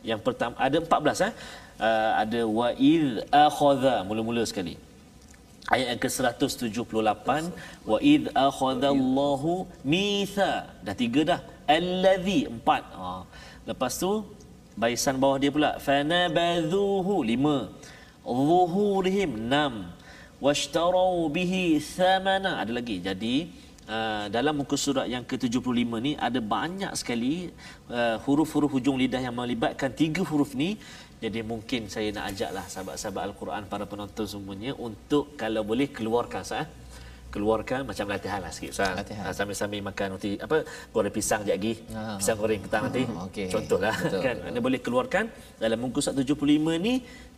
[0.06, 1.34] Yang pertama ada 14 eh.
[1.76, 4.76] Uh, ada wa id akhadha mula-mula sekali.
[5.68, 7.28] Ayat yang ke-178
[7.92, 10.52] wa id akhadha Allahu mitha
[10.86, 12.84] dah tiga dah allazi empat.
[12.96, 13.24] Uh.
[13.66, 14.12] Lepas tu
[14.78, 17.58] barisan bawah dia pula fanabadhuhu lima.
[18.26, 19.74] Zuhurihim enam.
[20.46, 22.98] Washtarau bihi thamana ada lagi.
[23.02, 23.36] Jadi
[23.86, 27.54] Uh, dalam muka surat yang ke-75 ni ada banyak sekali
[27.94, 30.70] uh, huruf-huruf hujung lidah yang melibatkan tiga huruf ni.
[31.22, 36.66] Jadi mungkin saya nak ajaklah sahabat-sahabat al-Quran para penonton semuanya untuk kalau boleh keluarkan sah
[37.36, 38.96] keluarkan macam latihan lah sikit Ustaz.
[38.96, 39.24] Latihan.
[39.28, 40.58] Ha, sambil-sambil makan nanti apa
[40.96, 41.74] goreng pisang je lagi.
[41.92, 43.04] Ha, pisang goreng petang nanti.
[43.04, 43.48] Ha, okay.
[43.52, 44.36] Contohlah betul, kan.
[44.40, 44.48] Betul.
[44.48, 45.24] Anda boleh keluarkan
[45.60, 46.94] dalam muka surat 75 ni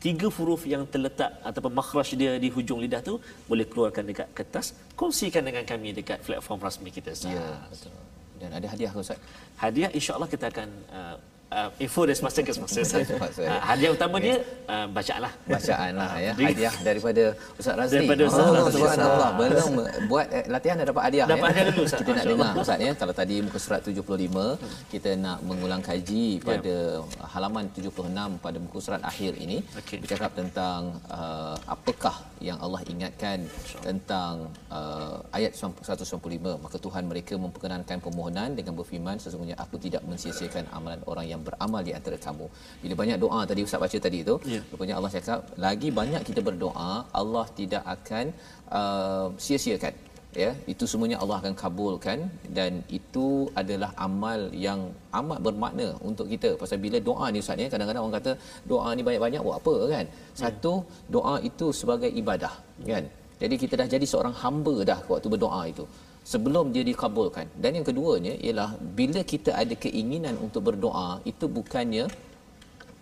[0.06, 3.18] tiga huruf yang terletak ataupun makhraj dia di hujung lidah tu
[3.50, 7.34] boleh keluarkan dekat kertas, kongsikan dengan kami dekat platform rasmi kita Ustaz.
[7.34, 7.94] Ya, betul.
[8.38, 9.18] Dan ada hadiah ke Ustaz?
[9.58, 11.18] Hadiah insya-Allah kita akan uh,
[11.52, 12.80] uh, info dari semasa ke semasa.
[12.84, 15.34] uh, hadiah utama dia uh, bacaan lah.
[15.48, 16.34] Bacaan lah ya.
[16.36, 17.24] Hadiah daripada
[17.56, 17.96] Ustaz Razli.
[18.04, 18.74] Daripada Ustaz oh, Razli.
[18.76, 19.30] Subhanallah.
[19.38, 19.72] Belum
[20.12, 21.26] buat eh, latihan dah dapat hadiah.
[21.28, 21.56] Dapat ya.
[21.56, 22.00] hadiah dulu Ustaz.
[22.04, 22.92] Kita nak dengar Ustaz ya.
[22.98, 26.44] Kalau tadi muka surat 75, kita nak mengulang kaji ya.
[26.44, 27.28] pada yeah.
[27.32, 29.64] halaman 76 pada muka surat akhir ini.
[29.80, 30.04] Okay.
[30.04, 33.46] Bercakap tentang uh, apakah yang Allah ingatkan
[33.82, 36.64] tentang uh, ayat 195.
[36.64, 41.82] Maka Tuhan mereka memperkenankan permohonan dengan berfirman sesungguhnya aku tidak mensia-siakan amalan orang yang beramal
[41.82, 42.46] di antara kamu.
[42.84, 44.64] Bila banyak doa tadi Ustaz baca tadi tu, yeah.
[44.72, 48.26] rupanya Allah cakap lagi banyak kita berdoa, Allah tidak akan
[48.70, 50.17] uh, sia-siakan.
[50.42, 52.20] Ya, itu semuanya Allah akan kabulkan
[52.58, 54.82] dan itu adalah amal yang
[55.20, 56.50] amat bermakna untuk kita.
[56.62, 58.32] Pasal bila doa ni Ustaz ya, kadang-kadang orang kata
[58.72, 60.06] doa ni banyak-banyak buat apa kan?
[60.42, 60.74] Satu,
[61.16, 62.54] doa itu sebagai ibadah,
[62.92, 63.04] kan?
[63.42, 65.86] Jadi kita dah jadi seorang hamba dah waktu berdoa itu
[66.32, 67.46] sebelum dia dikabulkan.
[67.64, 68.70] Dan yang keduanya ialah
[69.00, 72.06] bila kita ada keinginan untuk berdoa itu bukannya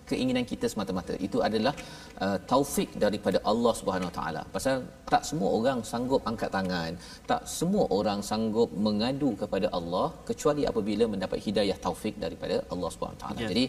[0.09, 1.13] keinginan kita semata-mata.
[1.27, 1.73] Itu adalah
[2.25, 4.41] uh, taufik daripada Allah Subhanahu Taala.
[4.55, 4.75] Pasal
[5.13, 6.91] tak semua orang sanggup angkat tangan,
[7.31, 13.21] tak semua orang sanggup mengadu kepada Allah kecuali apabila mendapat hidayah taufik daripada Allah Subhanahu
[13.23, 13.39] Taala.
[13.45, 13.49] Ya.
[13.53, 13.65] Jadi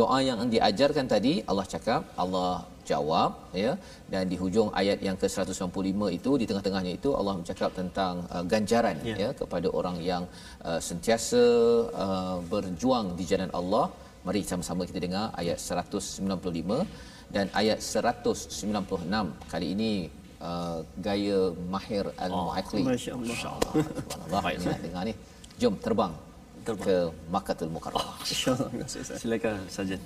[0.00, 2.52] doa yang diajarkan tadi Allah cakap, Allah
[2.90, 3.30] jawab
[3.62, 3.72] ya
[4.12, 8.96] dan di hujung ayat yang ke-195 itu di tengah-tengahnya itu Allah bercakap tentang uh, ganjaran
[9.10, 9.16] ya.
[9.24, 10.24] ya kepada orang yang
[10.68, 11.42] uh, sentiasa
[12.04, 13.84] uh, berjuang di jalan Allah
[14.27, 16.83] Mari sama-sama kita dengar ayat 195
[17.35, 19.07] dan ayat 196.
[19.51, 19.91] Kali ini
[20.43, 21.39] uh, gaya
[21.73, 22.83] Mahir Al-Mu'aqli.
[22.83, 23.27] Oh, Masya-Allah.
[23.33, 24.41] Masya-Allah.
[24.43, 25.13] Baik, nak dengar ni.
[25.61, 26.13] Jom terbang,
[26.67, 26.85] terbang.
[26.85, 26.95] ke
[27.33, 28.19] Makkatul Mukarramah.
[28.19, 28.69] Oh, Insya-Allah.
[29.21, 29.97] Silakan saja.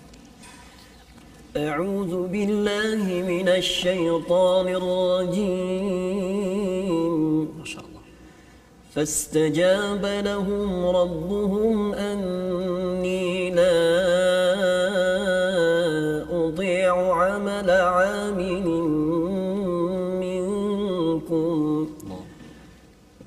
[1.52, 4.68] أعوذ بالله من الشيطان
[5.92, 7.95] الرجيم ما شاء الله
[8.97, 13.97] فاستجاب لهم ربهم أني لا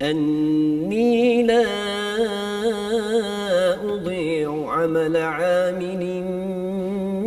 [0.02, 1.66] أني لا
[3.94, 6.24] أضيع عمل عامل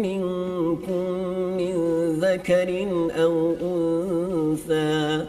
[0.03, 1.05] منكم
[1.59, 1.75] من
[2.21, 2.89] ذكر
[3.23, 5.27] أو أنثى.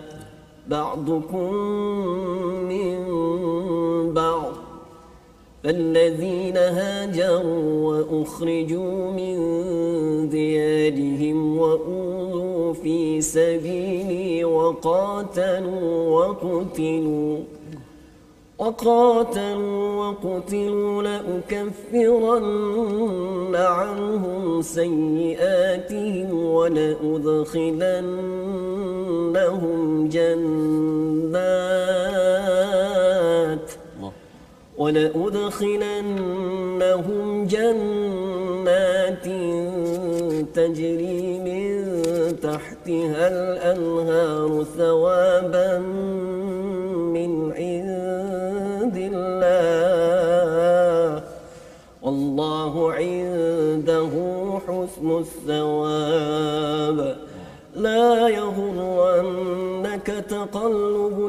[0.67, 1.53] بعضكم
[5.63, 9.35] فالذين هاجروا وأخرجوا من
[10.29, 17.37] ديارهم وأوذوا في سبيلي وقاتلوا وقتلوا
[18.57, 22.45] وقاتلوا وقتلوا لأكفرن
[23.55, 27.59] عنهم سيئاتهم ولأدخلنهم
[30.09, 31.73] جنات.
[34.83, 35.95] ولأدخلنهم
[37.45, 39.27] جنات
[40.55, 41.69] تجري من
[42.43, 45.77] تحتها الأنهار ثوابا
[47.15, 50.43] من عند الله.
[52.01, 54.11] والله عنده
[54.67, 56.99] حسن الثواب.
[57.75, 61.22] لا يغرنك تقلب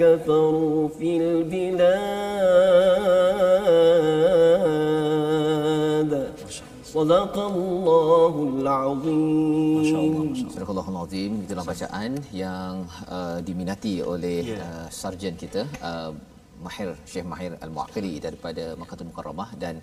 [0.00, 1.10] كفروا في
[5.16, 6.12] البلاد
[6.96, 12.12] صدق الله العظيم Surah Al-Azim itulah bacaan
[12.44, 12.72] yang
[13.16, 14.58] uh, diminati oleh Ya.
[14.66, 16.10] uh, sarjan kita uh,
[16.64, 19.74] Mahir Syekh Mahir Al-Muaqili daripada Makkah Mukarramah dan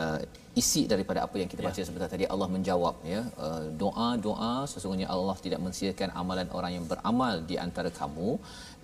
[0.00, 0.18] uh,
[0.60, 5.36] isi daripada apa yang kita baca sebentar tadi Allah menjawab ya uh, doa-doa sesungguhnya Allah
[5.46, 8.30] tidak mensiakan amalan orang yang beramal di antara kamu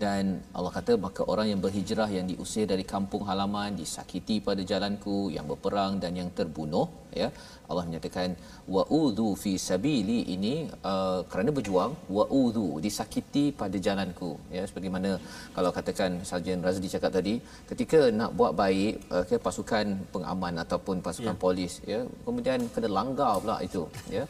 [0.03, 0.25] dan
[0.57, 5.45] Allah kata maka orang yang berhijrah yang diusir dari kampung halaman disakiti pada jalanku yang
[5.51, 6.87] berperang dan yang terbunuh
[7.21, 7.29] ya.
[7.71, 8.29] Allah menyatakan
[8.75, 10.53] wa'udhu fi sabili ini
[10.91, 14.63] uh, kerana berjuang wa'udhu disakiti pada jalanku ya.
[14.69, 15.11] Sebagaimana
[15.55, 17.35] kalau katakan Sarjan Razli cakap tadi
[17.71, 19.85] ketika nak buat baik uh, ke pasukan
[20.15, 21.41] pengaman ataupun pasukan Ya.
[21.43, 23.83] polis ya kemudian kena langgar pula itu
[24.17, 24.23] ya.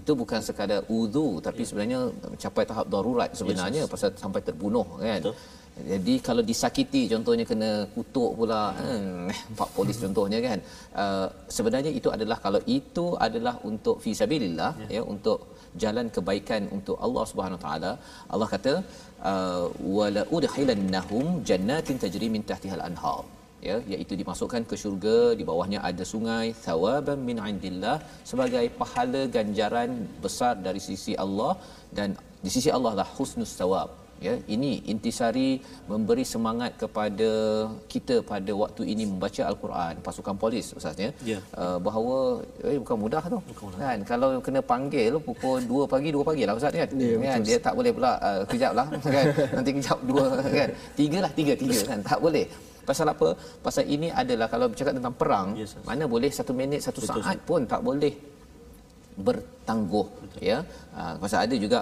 [0.00, 2.00] Itu bukan sekadar udhu tapi sebenarnya
[2.32, 5.20] mencapai tahap darurat sebenarnya pasal sampai terbunuh kan?
[5.24, 5.36] Betul.
[5.90, 10.58] jadi kalau disakiti contohnya kena kutuk pula hmm, pak polis contohnya kan?
[11.02, 11.26] Uh,
[11.56, 14.88] sebenarnya itu adalah kalau itu adalah untuk fi sabilillah ya.
[14.96, 15.38] ya untuk
[15.82, 17.92] jalan kebaikan untuk Allah Subhanahu Wa taala
[18.34, 18.74] Allah kata
[19.30, 19.64] uh,
[19.98, 23.22] wala udkhilannahum jannatin tajri min tahtiha al-anhar
[23.68, 27.96] ya iaitu dimasukkan ke syurga di bawahnya ada sungai thawaban min indillah
[28.30, 29.90] sebagai pahala ganjaran
[30.24, 31.52] besar dari sisi Allah
[31.98, 32.10] dan
[32.44, 33.90] di sisi Allah lah husnus thawab
[34.26, 35.60] ya ini intisari
[35.90, 37.30] memberi semangat kepada
[37.92, 41.10] kita pada waktu ini membaca al-Quran pasukan polis ustaz ya.
[41.30, 41.38] Ya.
[41.56, 43.38] uh, bahawa eh bukan mudah tu.
[43.80, 46.88] Kan kalau kena panggil pukul 2 pagi 2 pagi lah ustaz kan.
[46.98, 48.86] Ya, kan dia tak boleh pula uh, kejap lah
[49.16, 49.26] kan.
[49.56, 50.70] Nanti kejap dua kan.
[50.98, 51.98] Tiga lah tiga tiga kan.
[52.02, 52.46] Tak boleh.
[52.84, 53.28] Pasal apa?
[53.64, 57.38] Pasal ini adalah kalau bercakap tentang perang Yes, mana boleh satu minit satu Betul, saat
[57.48, 58.12] pun tak boleh
[59.16, 60.06] bertangguh
[60.42, 60.58] ya.
[60.94, 61.78] Uh, pasal ada juga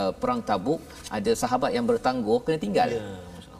[0.00, 0.80] uh, perang tabuk
[1.12, 2.88] ada sahabat yang bertangguh kena tinggal.
[2.88, 3.04] Ya,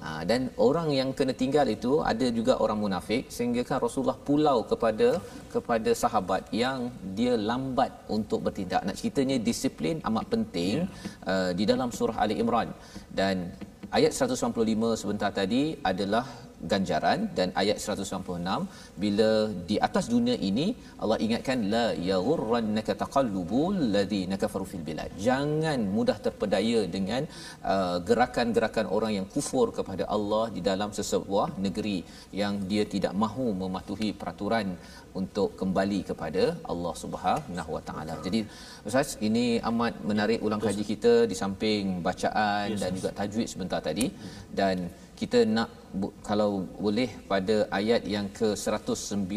[0.00, 4.64] Ha, dan orang yang kena tinggal itu ada juga orang munafik sehingga kan Rasulullah pulau
[4.70, 5.08] kepada
[5.54, 8.80] kepada sahabat yang dia lambat untuk bertindak.
[8.88, 10.88] Nak ceritanya disiplin amat penting
[11.32, 12.72] uh, di dalam surah Ali Imran.
[13.12, 13.52] Dan
[13.92, 16.24] ayat 195 sebentar tadi adalah
[16.72, 19.30] ganjaran dan ayat 196 bila
[19.70, 20.66] di atas dunia ini
[21.02, 25.11] Allah ingatkan la yaghurrannaka taqallubul ladzina kafaru fil bilad.
[25.26, 27.22] Jangan mudah terpedaya dengan
[27.72, 31.98] uh, gerakan-gerakan orang yang kufur kepada Allah di dalam sesebuah negeri
[32.42, 34.68] yang dia tidak mahu mematuhi peraturan
[35.20, 36.42] untuk kembali kepada
[36.72, 38.14] Allah Subhanahu Wa Taala.
[38.26, 38.40] Jadi
[38.88, 43.80] Ustaz ini amat menarik ulang kaji kita di samping bacaan Yes, dan juga tajwid sebentar
[43.88, 44.06] tadi.
[44.61, 44.76] Dan
[45.20, 45.68] kita nak
[46.24, 49.28] kalau boleh pada ayat yang ke 198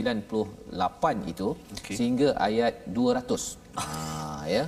[1.33, 1.95] itu Okey.
[1.99, 3.59] sehingga ayat 200.
[3.83, 4.63] Ha ya.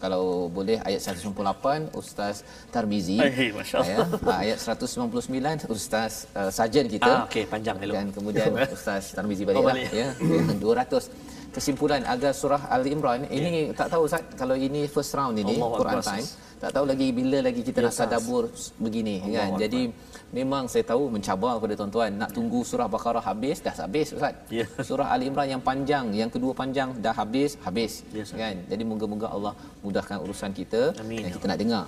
[0.00, 2.40] Kalau boleh ayat 198 Ustaz
[2.72, 3.20] Tarmizi.
[3.20, 3.52] Eh.
[3.84, 7.12] Ya, ha, ayat 199 Ustaz uh, Sarjan kita.
[7.12, 7.94] Ah, okey, panjang elok.
[8.00, 9.92] Dan kemudian Ustaz Tarmizi balik, Oh, balik.
[9.92, 10.08] ya.
[10.56, 15.56] 200 kesimpulan agar surah Ali Imran ini tak tahu Ustaz kalau ini first round ini
[15.56, 16.26] Allahu Quran Akbar, time
[16.60, 18.06] tak tahu lagi bila lagi kita nak Ya, Ustaz.
[18.06, 18.44] tadabbur
[18.78, 19.60] begini Allahu kan Akbar.
[19.64, 19.82] jadi
[20.30, 24.66] memang saya tahu mencabar kepada tuan-tuan nak tunggu surah Baqarah habis dah habis Ustaz Ya.
[24.80, 28.38] surah Ali Imran yang panjang yang kedua panjang dah habis habis Ya, Ustaz.
[28.38, 31.84] kan jadi moga-moga Allah mudahkan urusan kita Amin, dan ya kita nak dengar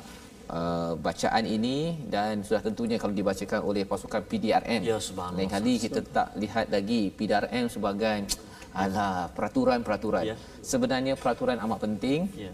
[0.53, 1.77] Uh, bacaan ini
[2.13, 4.99] dan sudah tentunya kalau dibacakan oleh pasukan PDRM Ya,
[5.33, 8.29] lain kali kita tak lihat lagi PDRM sebagai
[8.83, 10.37] alah peraturan-peraturan Ya.
[10.73, 12.53] sebenarnya peraturan amat penting Ya.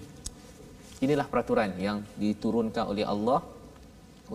[1.05, 3.41] inilah peraturan yang diturunkan oleh Allah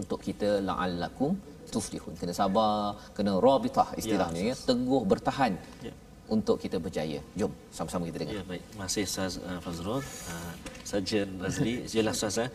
[0.02, 1.36] untuk kita la'allakum
[1.74, 5.54] tuflihun kena sabar kena rabitah istilahnya ya, teguh bertahan
[5.88, 5.94] Ya.
[6.36, 10.54] untuk kita berjaya jom sama-sama kita dengar Ya baik, masih Ustaz uh, Fazrul, uh,
[10.90, 11.74] Sarjan Razli.
[11.94, 12.50] Jelas Ustaz eh,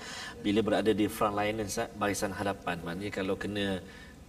[0.44, 2.76] bila berada di front line Ustaz, barisan hadapan.
[2.86, 3.66] Maknanya kalau kena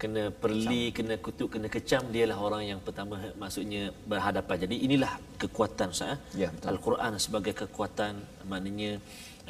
[0.01, 4.55] kena perli, kena kutuk, kena kecam, dialah orang yang pertama maksudnya berhadapan.
[4.63, 6.15] Jadi inilah kekuatan Ustaz.
[6.15, 6.17] eh.
[6.43, 6.69] Ya, betul.
[6.71, 8.13] Al-Quran sebagai kekuatan
[8.51, 8.91] maknanya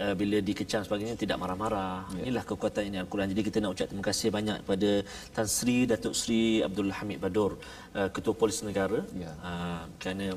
[0.02, 2.10] uh, bila dikecam sebagainya tidak marah-marah.
[2.18, 2.24] Ya.
[2.26, 3.30] Inilah kekuatan ini Al-Quran.
[3.34, 4.90] Jadi kita nak ucap terima kasih banyak kepada
[5.36, 7.52] Tan Sri Datuk Sri Abdul Hamid Badur,
[7.94, 9.00] uh, Ketua Polis Negara.
[9.14, 9.32] Ya.
[9.46, 10.28] Uh, kerana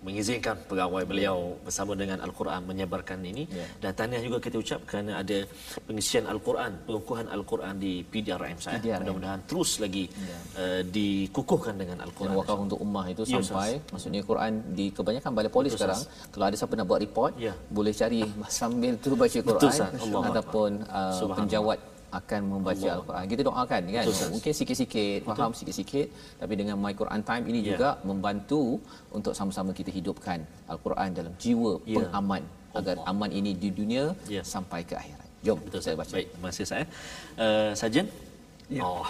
[0.00, 3.66] mengizinkan pegawai beliau bersama dengan Al-Quran menyebarkan ini Ya.
[3.78, 5.44] dan tahniah juga kita ucap kerana ada
[5.84, 8.80] pengisian Al-Quran, pengukuhan Al-Quran di PDRM saya.
[8.80, 9.00] PDRM.
[9.02, 10.08] Mudah-mudahan terus lagi
[10.56, 12.32] uh, dikukuhkan dengan yang Al-Quran.
[12.34, 16.00] wakaf untuk ummah itu Ya, sampai maksudnya Quran di kebanyakan balai polis Betul, sekarang
[16.32, 17.52] kalau ada siapa nak buat report Ya.
[17.68, 18.20] boleh cari
[18.50, 19.72] sambil tu baca Quran.
[20.00, 21.78] Allah ataupun uh, penjawat
[22.18, 23.24] akan membaca Al-Quran.
[23.32, 24.04] Kita doakan kan.
[24.10, 24.28] Betul.
[24.34, 26.06] Mungkin sikit-sikit faham sikit-sikit
[26.40, 27.66] tapi dengan My Quran Time ini Ya.
[27.74, 28.62] juga membantu
[29.14, 30.42] untuk sama-sama kita hidupkan
[30.72, 31.96] Al-Quran dalam jiwa Ya.
[32.02, 32.42] pengaman
[32.74, 34.42] agar aman ini di dunia Ya.
[34.42, 35.28] sampai ke akhirat.
[35.46, 36.12] Jom Betul saya baca.
[36.12, 36.84] Baik, terima kasih saya.
[37.38, 38.06] Uh, Sajen?
[38.70, 38.82] Ya.
[38.86, 39.02] Oh,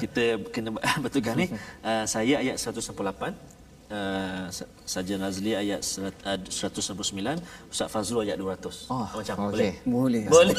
[0.00, 0.70] kita kena
[1.04, 1.46] betulkan ni.
[1.80, 3.57] Uh, saya ayat 198.
[3.88, 4.44] Eh, uh,
[4.84, 7.40] Sajjan Razli ayat 199
[7.72, 9.48] Ustaz Fazrul ayat 200 oh, ah, Macam okay.
[9.48, 9.72] boleh?
[9.88, 10.56] Boleh Boleh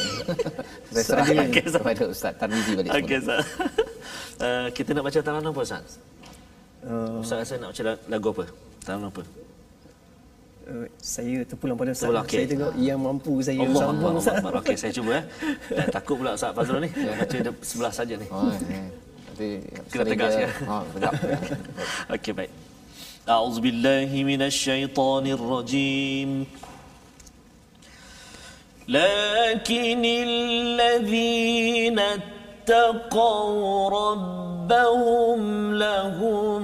[0.90, 3.46] Saya serah okay, kepada Ustaz Tarmizi balik okay, Ustaz.
[4.42, 6.02] uh, kita nak baca talan apa Ustaz?
[6.82, 8.44] Uh, Ustaz rasa nak baca lagu apa?
[8.82, 9.22] Talan apa?
[10.66, 12.42] Uh, saya terpulang pada saya okay.
[12.42, 12.82] saya tengok ha.
[12.82, 14.62] yang mampu saya Allah sambung Allah, Allah, Allah.
[14.66, 15.24] okey saya cuba eh
[15.78, 18.90] Dan takut pula Ustaz Fazrul ni baca de- sebelah saja ni oh, okay.
[19.30, 19.48] nanti
[19.86, 21.14] kita tegas ya ah, ha tegas
[22.18, 22.69] okey baik
[23.30, 26.46] أعوذ بالله من الشيطان الرجيم.
[28.88, 36.62] لكن الذين اتقوا ربهم لهم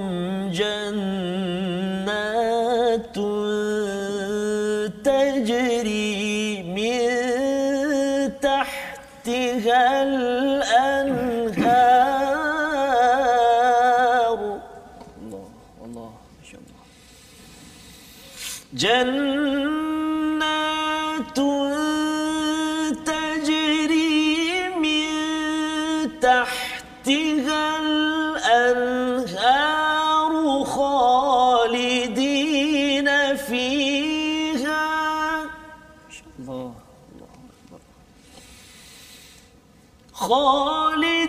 [0.51, 1.66] جنات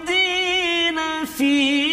[0.03, 1.86] خالدين فيها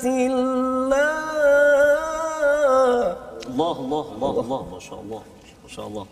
[0.05, 1.21] الله
[3.49, 3.75] الله.
[3.79, 5.21] الله الله الله ما شاء الله
[5.63, 6.05] ما شاء الله.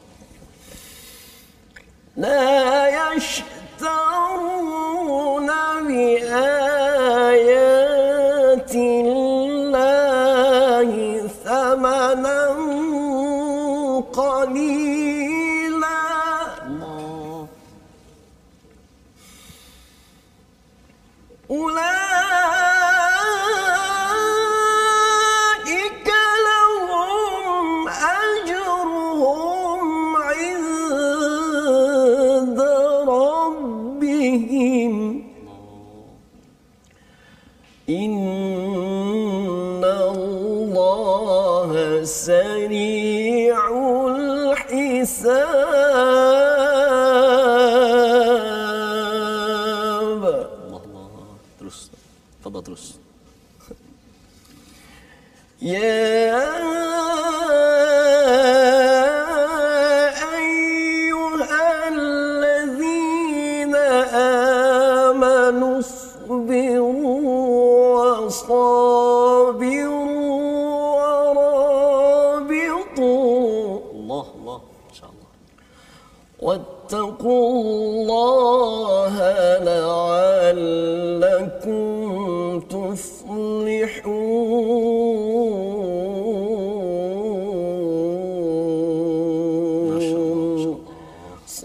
[2.18, 4.30] لا يشترون
[5.88, 6.99] بآيات
[55.70, 56.19] yeah.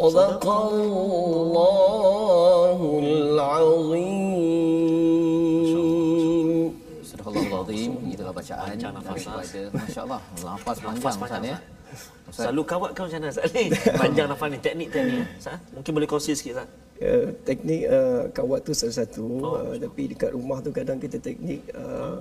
[0.04, 4.30] صدق الله العظيم
[7.10, 11.58] Surah Al-Azim itulah bacaan Panjang nafas, daripada masya-Allah lafaz panjang Nafas Ustaz panjang, ya.
[12.30, 12.46] Ustaz.
[12.46, 13.66] Selalu kawat kau macam mana Ustaz ni?
[13.74, 15.26] Panjang nafas ni, teknik-teknik.
[15.40, 16.70] Ustaz, mungkin boleh kongsi sikit Ustaz.
[17.00, 21.16] Uh, teknik uh, kawat tu salah satu oh, uh, tapi dekat rumah tu kadang kita
[21.16, 22.20] teknik uh,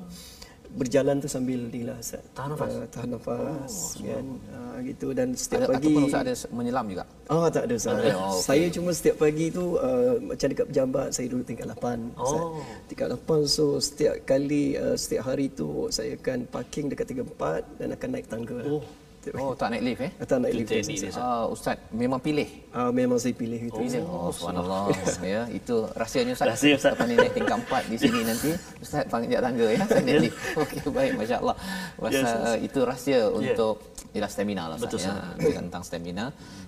[0.78, 2.22] berjalan tu sambil ni lah Ustaz.
[2.32, 2.78] Tahan nafas?
[2.78, 4.26] Uh, tahan nafas oh, kan.
[4.54, 7.03] Uh, gitu dan setiap Ada, pagi ataupun Ustaz ada menyelam juga.
[7.31, 7.93] Ah tak ada Ustaz.
[7.93, 8.13] oh, okey.
[8.43, 12.41] Saya cuma setiap pagi tu uh, macam dekat pejabat saya dulu tingkat 8 Ustaz.
[12.43, 12.61] Oh.
[12.91, 17.87] Tingkat 8 so setiap kali uh, setiap hari tu saya akan parking dekat 34 dan
[17.95, 18.59] akan naik tangga.
[18.67, 18.83] Oh.
[19.39, 20.11] Oh, tak naik lift eh?
[20.27, 20.67] Tak naik lift.
[20.67, 21.11] teknik dia.
[21.15, 21.23] Ustaz.
[21.23, 22.49] Uh, Ustaz memang pilih.
[22.75, 23.79] Ah memang saya pilih itu.
[23.79, 24.03] Pilih.
[24.03, 24.91] Oh, subhanallah.
[25.23, 26.47] ya, itu rahsianya Ustaz.
[26.51, 26.91] Rahsia, Ustaz.
[26.99, 28.51] Lepas ni naik tingkat 4 di sini nanti
[28.83, 29.79] Ustaz panjat tangga ya.
[29.91, 30.37] Saya naik lift.
[30.59, 31.55] Okey, baik masya-Allah.
[31.95, 32.55] Masa Yes, yes.
[32.67, 33.75] itu rahsia untuk
[34.15, 35.13] ialah stamina lah Betul, ya.
[35.59, 36.25] Tentang stamina.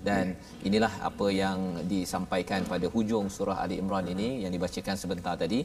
[0.08, 0.26] Dan
[0.68, 1.60] inilah apa yang
[1.94, 5.60] disampaikan pada hujung surah Ali Imran ini yang dibacakan sebentar tadi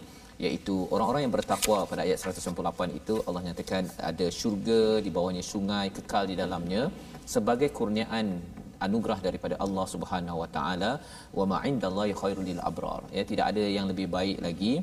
[0.47, 5.87] iaitu orang-orang yang bertakwa pada ayat 198 itu Allah nyatakan ada syurga di bawahnya sungai
[5.97, 6.83] kekal di dalamnya
[7.35, 8.27] sebagai kurniaan
[8.87, 10.93] anugerah daripada Allah Subhanahu Wa Taala.
[11.39, 13.03] Wa ma indallahi khairul lil abrar.
[13.19, 14.75] Ya tidak ada yang lebih baik lagi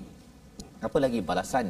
[0.85, 1.65] apa lagi balasan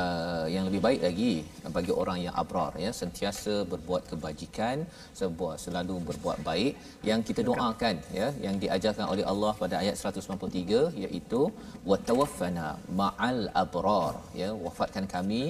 [0.00, 1.32] uh, yang lebih baik lagi
[1.76, 2.90] bagi orang yang abrar ya?
[3.00, 4.84] Sentiasa berbuat kebajikan
[5.20, 6.72] sebuah selalu berbuat baik.
[7.10, 11.42] Yang kita doakan ya yang diajarkan oleh Allah pada ayat 193 iaitu
[11.90, 12.68] wa tawaffana
[13.00, 14.50] ma'al abrar ya?
[14.66, 15.42] Wafatkan kami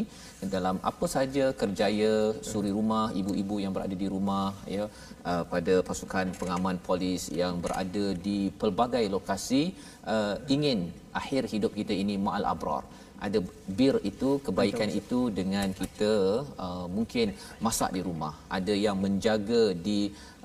[0.54, 2.14] dalam apa saja kerjaya
[2.50, 4.86] suri rumah ibu-ibu yang berada di rumah ya?
[5.30, 9.62] Uh, pada pasukan pengaman polis yang berada di pelbagai lokasi
[10.14, 10.80] uh, ingin
[11.20, 12.84] akhir hidup kita ini ma'al abrar
[13.26, 13.38] ada
[13.78, 16.12] bir itu kebaikan itu dengan kita
[16.66, 17.36] uh, mungkin
[17.66, 18.32] masak di rumah.
[18.56, 19.98] Ada yang menjaga di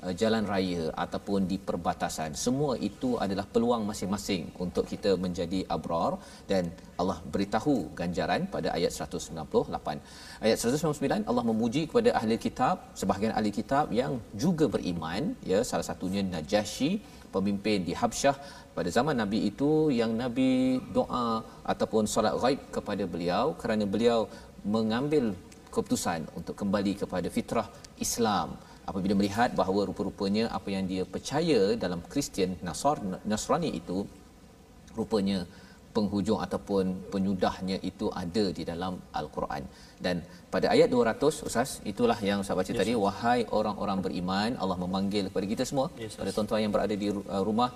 [0.04, 2.36] uh, jalan raya ataupun di perbatasan.
[2.44, 6.12] Semua itu adalah peluang masing-masing untuk kita menjadi abrar
[6.50, 6.68] dan
[7.00, 13.52] Allah beritahu ganjaran pada ayat 198 ayat 199 Allah memuji kepada ahli kitab sebahagian ahli
[13.58, 14.12] kitab yang
[14.44, 15.32] juga beriman.
[15.52, 16.92] Ya salah satunya Najasyi
[17.34, 18.36] pemimpin di Habsyah
[18.76, 19.70] pada zaman Nabi itu
[20.00, 20.50] yang Nabi
[20.96, 21.26] doa
[21.72, 24.18] ataupun solat ghaib kepada beliau kerana beliau
[24.76, 25.24] mengambil
[25.74, 27.68] keputusan untuk kembali kepada fitrah
[28.06, 28.48] Islam.
[28.90, 32.98] Apabila melihat bahawa rupa-rupanya apa yang dia percaya dalam Kristian Nasar
[33.30, 33.98] Nasrani itu
[34.98, 35.38] rupanya
[35.96, 39.62] penghujung ataupun penyudahnya itu ada di dalam al-Quran.
[40.04, 40.16] Dan
[40.54, 42.80] pada ayat 200 ustaz itulah yang saya baca yes.
[42.80, 45.86] tadi wahai orang-orang beriman Allah memanggil kepada kita semua.
[46.04, 47.70] Yes, pada tuan-tuan yang berada di ru- rumah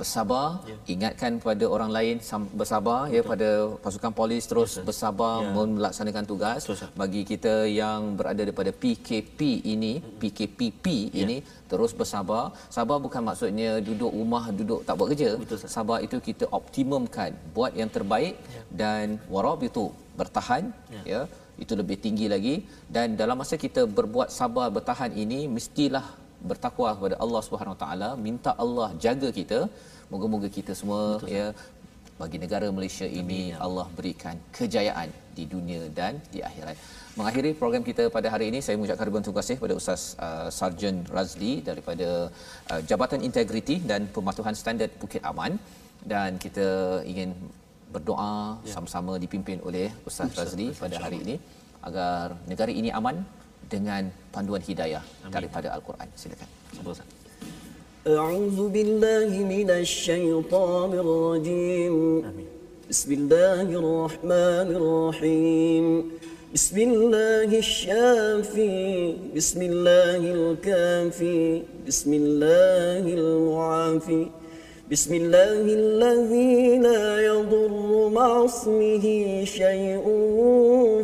[0.00, 0.76] bersabar Ya.
[0.94, 2.16] ingatkan pada orang lain
[2.60, 3.48] bersabar ya pada
[3.84, 5.50] pasukan polis terus Yes, bersabar Ya.
[5.78, 6.88] melaksanakan tugas Betul, sir.
[7.02, 9.40] bagi kita yang berada daripada PKP
[9.74, 9.92] ini
[10.22, 11.24] PKPP Ya.
[11.24, 11.36] ini
[11.70, 12.44] terus bersabar
[12.76, 17.74] sabar bukan maksudnya duduk rumah duduk tak buat kerja Betul, sabar itu kita optimumkan buat
[17.80, 18.62] yang terbaik Ya.
[18.82, 19.86] dan warabitu
[20.20, 20.64] bertahan
[20.96, 21.02] Ya.
[21.12, 21.20] ya
[21.58, 22.54] itu lebih tinggi lagi
[22.94, 26.06] dan dalam masa kita berbuat sabar bertahan ini mestilah
[26.50, 29.60] bertakwa kepada Allah Subhanahu Wa Taala minta Allah jaga kita
[30.12, 31.46] moga-moga kita semua Betul, ya
[32.20, 33.58] bagi negara Malaysia ini ya.
[33.66, 36.76] Allah berikan kejayaan di dunia dan di akhirat.
[37.18, 40.96] Mengakhiri program kita pada hari ini saya mengucapkan ribuan terima kasih kepada Ustaz uh, Sarjan
[41.16, 42.08] Razli daripada
[42.72, 45.54] uh, Jabatan Integriti dan Pematuhan Standard Bukit Aman
[46.12, 46.66] dan kita
[47.12, 47.30] ingin
[47.94, 48.32] berdoa
[48.66, 48.72] ya.
[48.74, 51.36] sama-sama dipimpin oleh Ustaz Razli pada hari ini
[51.88, 53.16] agar negara ini aman
[53.69, 55.33] dengan panduan hidayah Amin.
[55.33, 56.07] daripada Al-Quran.
[56.13, 56.47] Silakan.
[56.77, 57.09] Sabar, Ustaz.
[58.03, 61.95] أعوذ بالله من الشيطان الرجيم
[62.27, 62.47] Amin.
[62.91, 65.85] بسم الله الرحمن الرحيم
[66.53, 68.77] بسم الله الشافي
[69.35, 71.41] بسم الله الكافي
[71.87, 74.21] بسم الله المعافي
[74.90, 79.04] بسم الله الذي لا يضر مع اسمه
[79.44, 80.04] شيء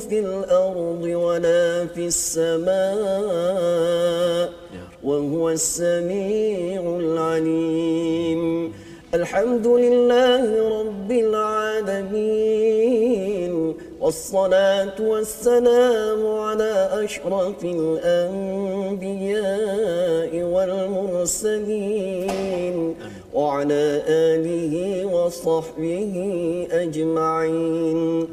[0.09, 2.72] في الأرض ولا في السماء
[5.05, 8.72] وهو السميع العليم.
[9.14, 10.45] الحمد لله
[10.80, 12.24] رب العالمين
[14.01, 19.12] والصلاة والسلام على أشرف الأنبياء
[20.55, 21.74] والمرسلين.
[23.35, 26.14] وعلى آله وصحبه
[26.70, 28.28] أجمعين.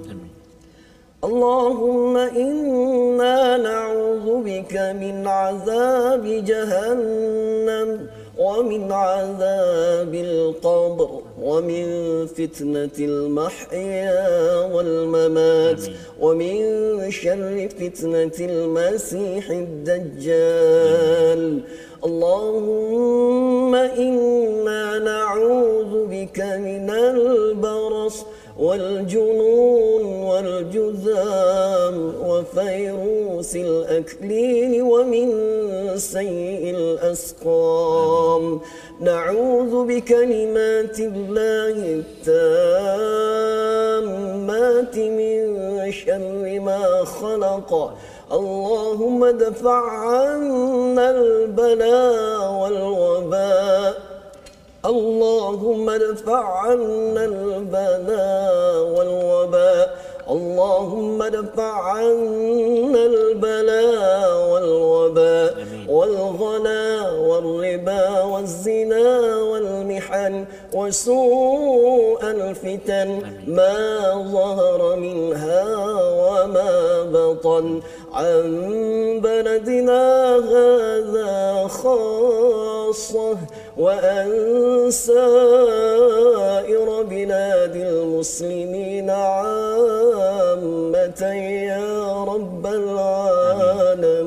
[1.23, 11.20] اللهم إنا نعوذ بك من عذاب جهنم ومن عذاب القبر.
[11.41, 11.85] ومن
[12.27, 15.81] فتنة المحيا والممات
[16.19, 16.57] ومن
[17.11, 21.41] شر فتنة المسيح الدجال.
[22.05, 28.25] اللهم إنا نعوذ بك من البرص
[28.59, 35.27] والجنون والجذام وفيروس الأكلين ومن
[35.97, 38.61] سيء الأسقام.
[39.01, 42.57] نعوذ بكلمات الله التامات
[44.97, 47.93] من شر ما خلق.
[48.31, 53.93] اللهم دفع عنا البلاء والوباء.
[54.85, 59.97] اللهم ادفع عنا البلاء والوباء.
[60.29, 65.70] اللهم ادفع عنا البلاء والوباء.
[65.87, 69.07] والغلا والربا والزنا
[69.49, 73.09] والمحن وسوء الفتن.
[73.47, 73.79] ما
[74.33, 75.63] ظهر منها
[76.23, 77.81] وما بطن.
[78.13, 78.41] عن
[79.23, 80.03] بلدنا
[80.35, 83.37] هذا خاصة
[83.77, 84.29] وأن
[84.91, 90.51] سائر بلاد المسلمين عامة
[91.71, 94.20] يا رب العالمين.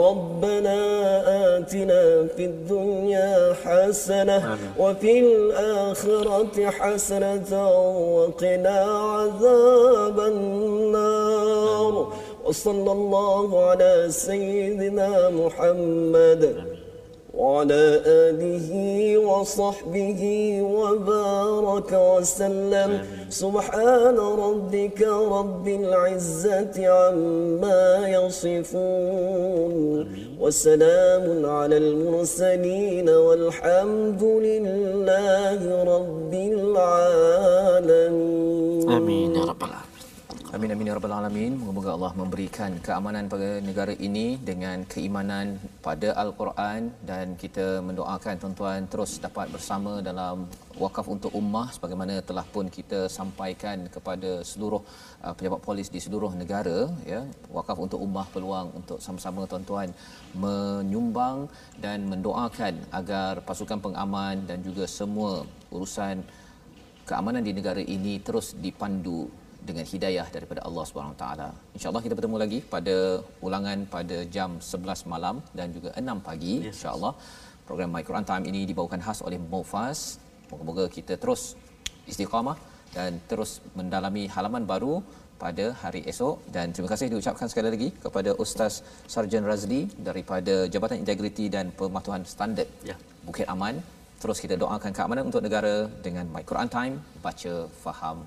[0.00, 0.78] ربنا
[1.56, 7.50] آتنا في الدنيا حسنة وفي الآخرة حسنة
[8.16, 8.78] وقنا
[9.14, 12.12] عذاب النار.
[12.44, 16.77] وصلى الله على سيدنا محمد.
[17.38, 18.68] وعلى آله
[19.18, 20.22] وصحبه
[20.62, 23.00] وبارك وسلم.
[23.30, 30.08] سبحان ربك رب العزة عما يصفون.
[30.40, 38.38] وسلام على المرسلين والحمد لله رب العالمين.
[38.88, 39.57] ya rabbal alamin.
[40.58, 41.52] Amin amin ya rabbal alamin.
[41.74, 45.54] Moga Allah memberikan keamanan pada negara ini dengan keimanan
[45.86, 50.50] pada al-Quran dan kita mendoakan tuan-tuan terus dapat bersama dalam
[50.82, 54.82] wakaf untuk ummah sebagaimana telah pun kita sampaikan kepada seluruh
[55.22, 57.22] uh, pejabat polis di seluruh negara ya
[57.54, 59.94] wakaf untuk ummah peluang untuk sama-sama tuan-tuan
[60.44, 61.46] menyumbang
[61.78, 66.26] dan mendoakan agar pasukan pengaman dan juga semua urusan
[67.06, 71.48] keamanan di negara ini terus dipandu dengan hidayah daripada Allah Subhanahu Wa Taala.
[71.76, 72.96] Insya-Allah kita bertemu lagi pada
[73.46, 76.70] ulangan pada jam 11 malam dan juga 6 pagi yes.
[76.72, 77.12] insya-Allah.
[77.68, 80.00] Program My Quran Time ini dibawakan khas oleh Mufas.
[80.50, 81.42] Moga-moga kita terus
[82.10, 82.56] istiqamah
[82.96, 84.94] dan terus mendalami halaman baru
[85.42, 90.98] pada hari esok dan terima kasih diucapkan sekali lagi kepada Ustaz Sarjan Razli daripada Jabatan
[91.02, 92.96] Integriti dan Pematuhan Standard Ya.
[93.26, 93.76] Bukit Aman.
[94.22, 95.74] Terus kita doakan keamanan untuk negara
[96.06, 98.18] dengan My Quran Time, baca, faham,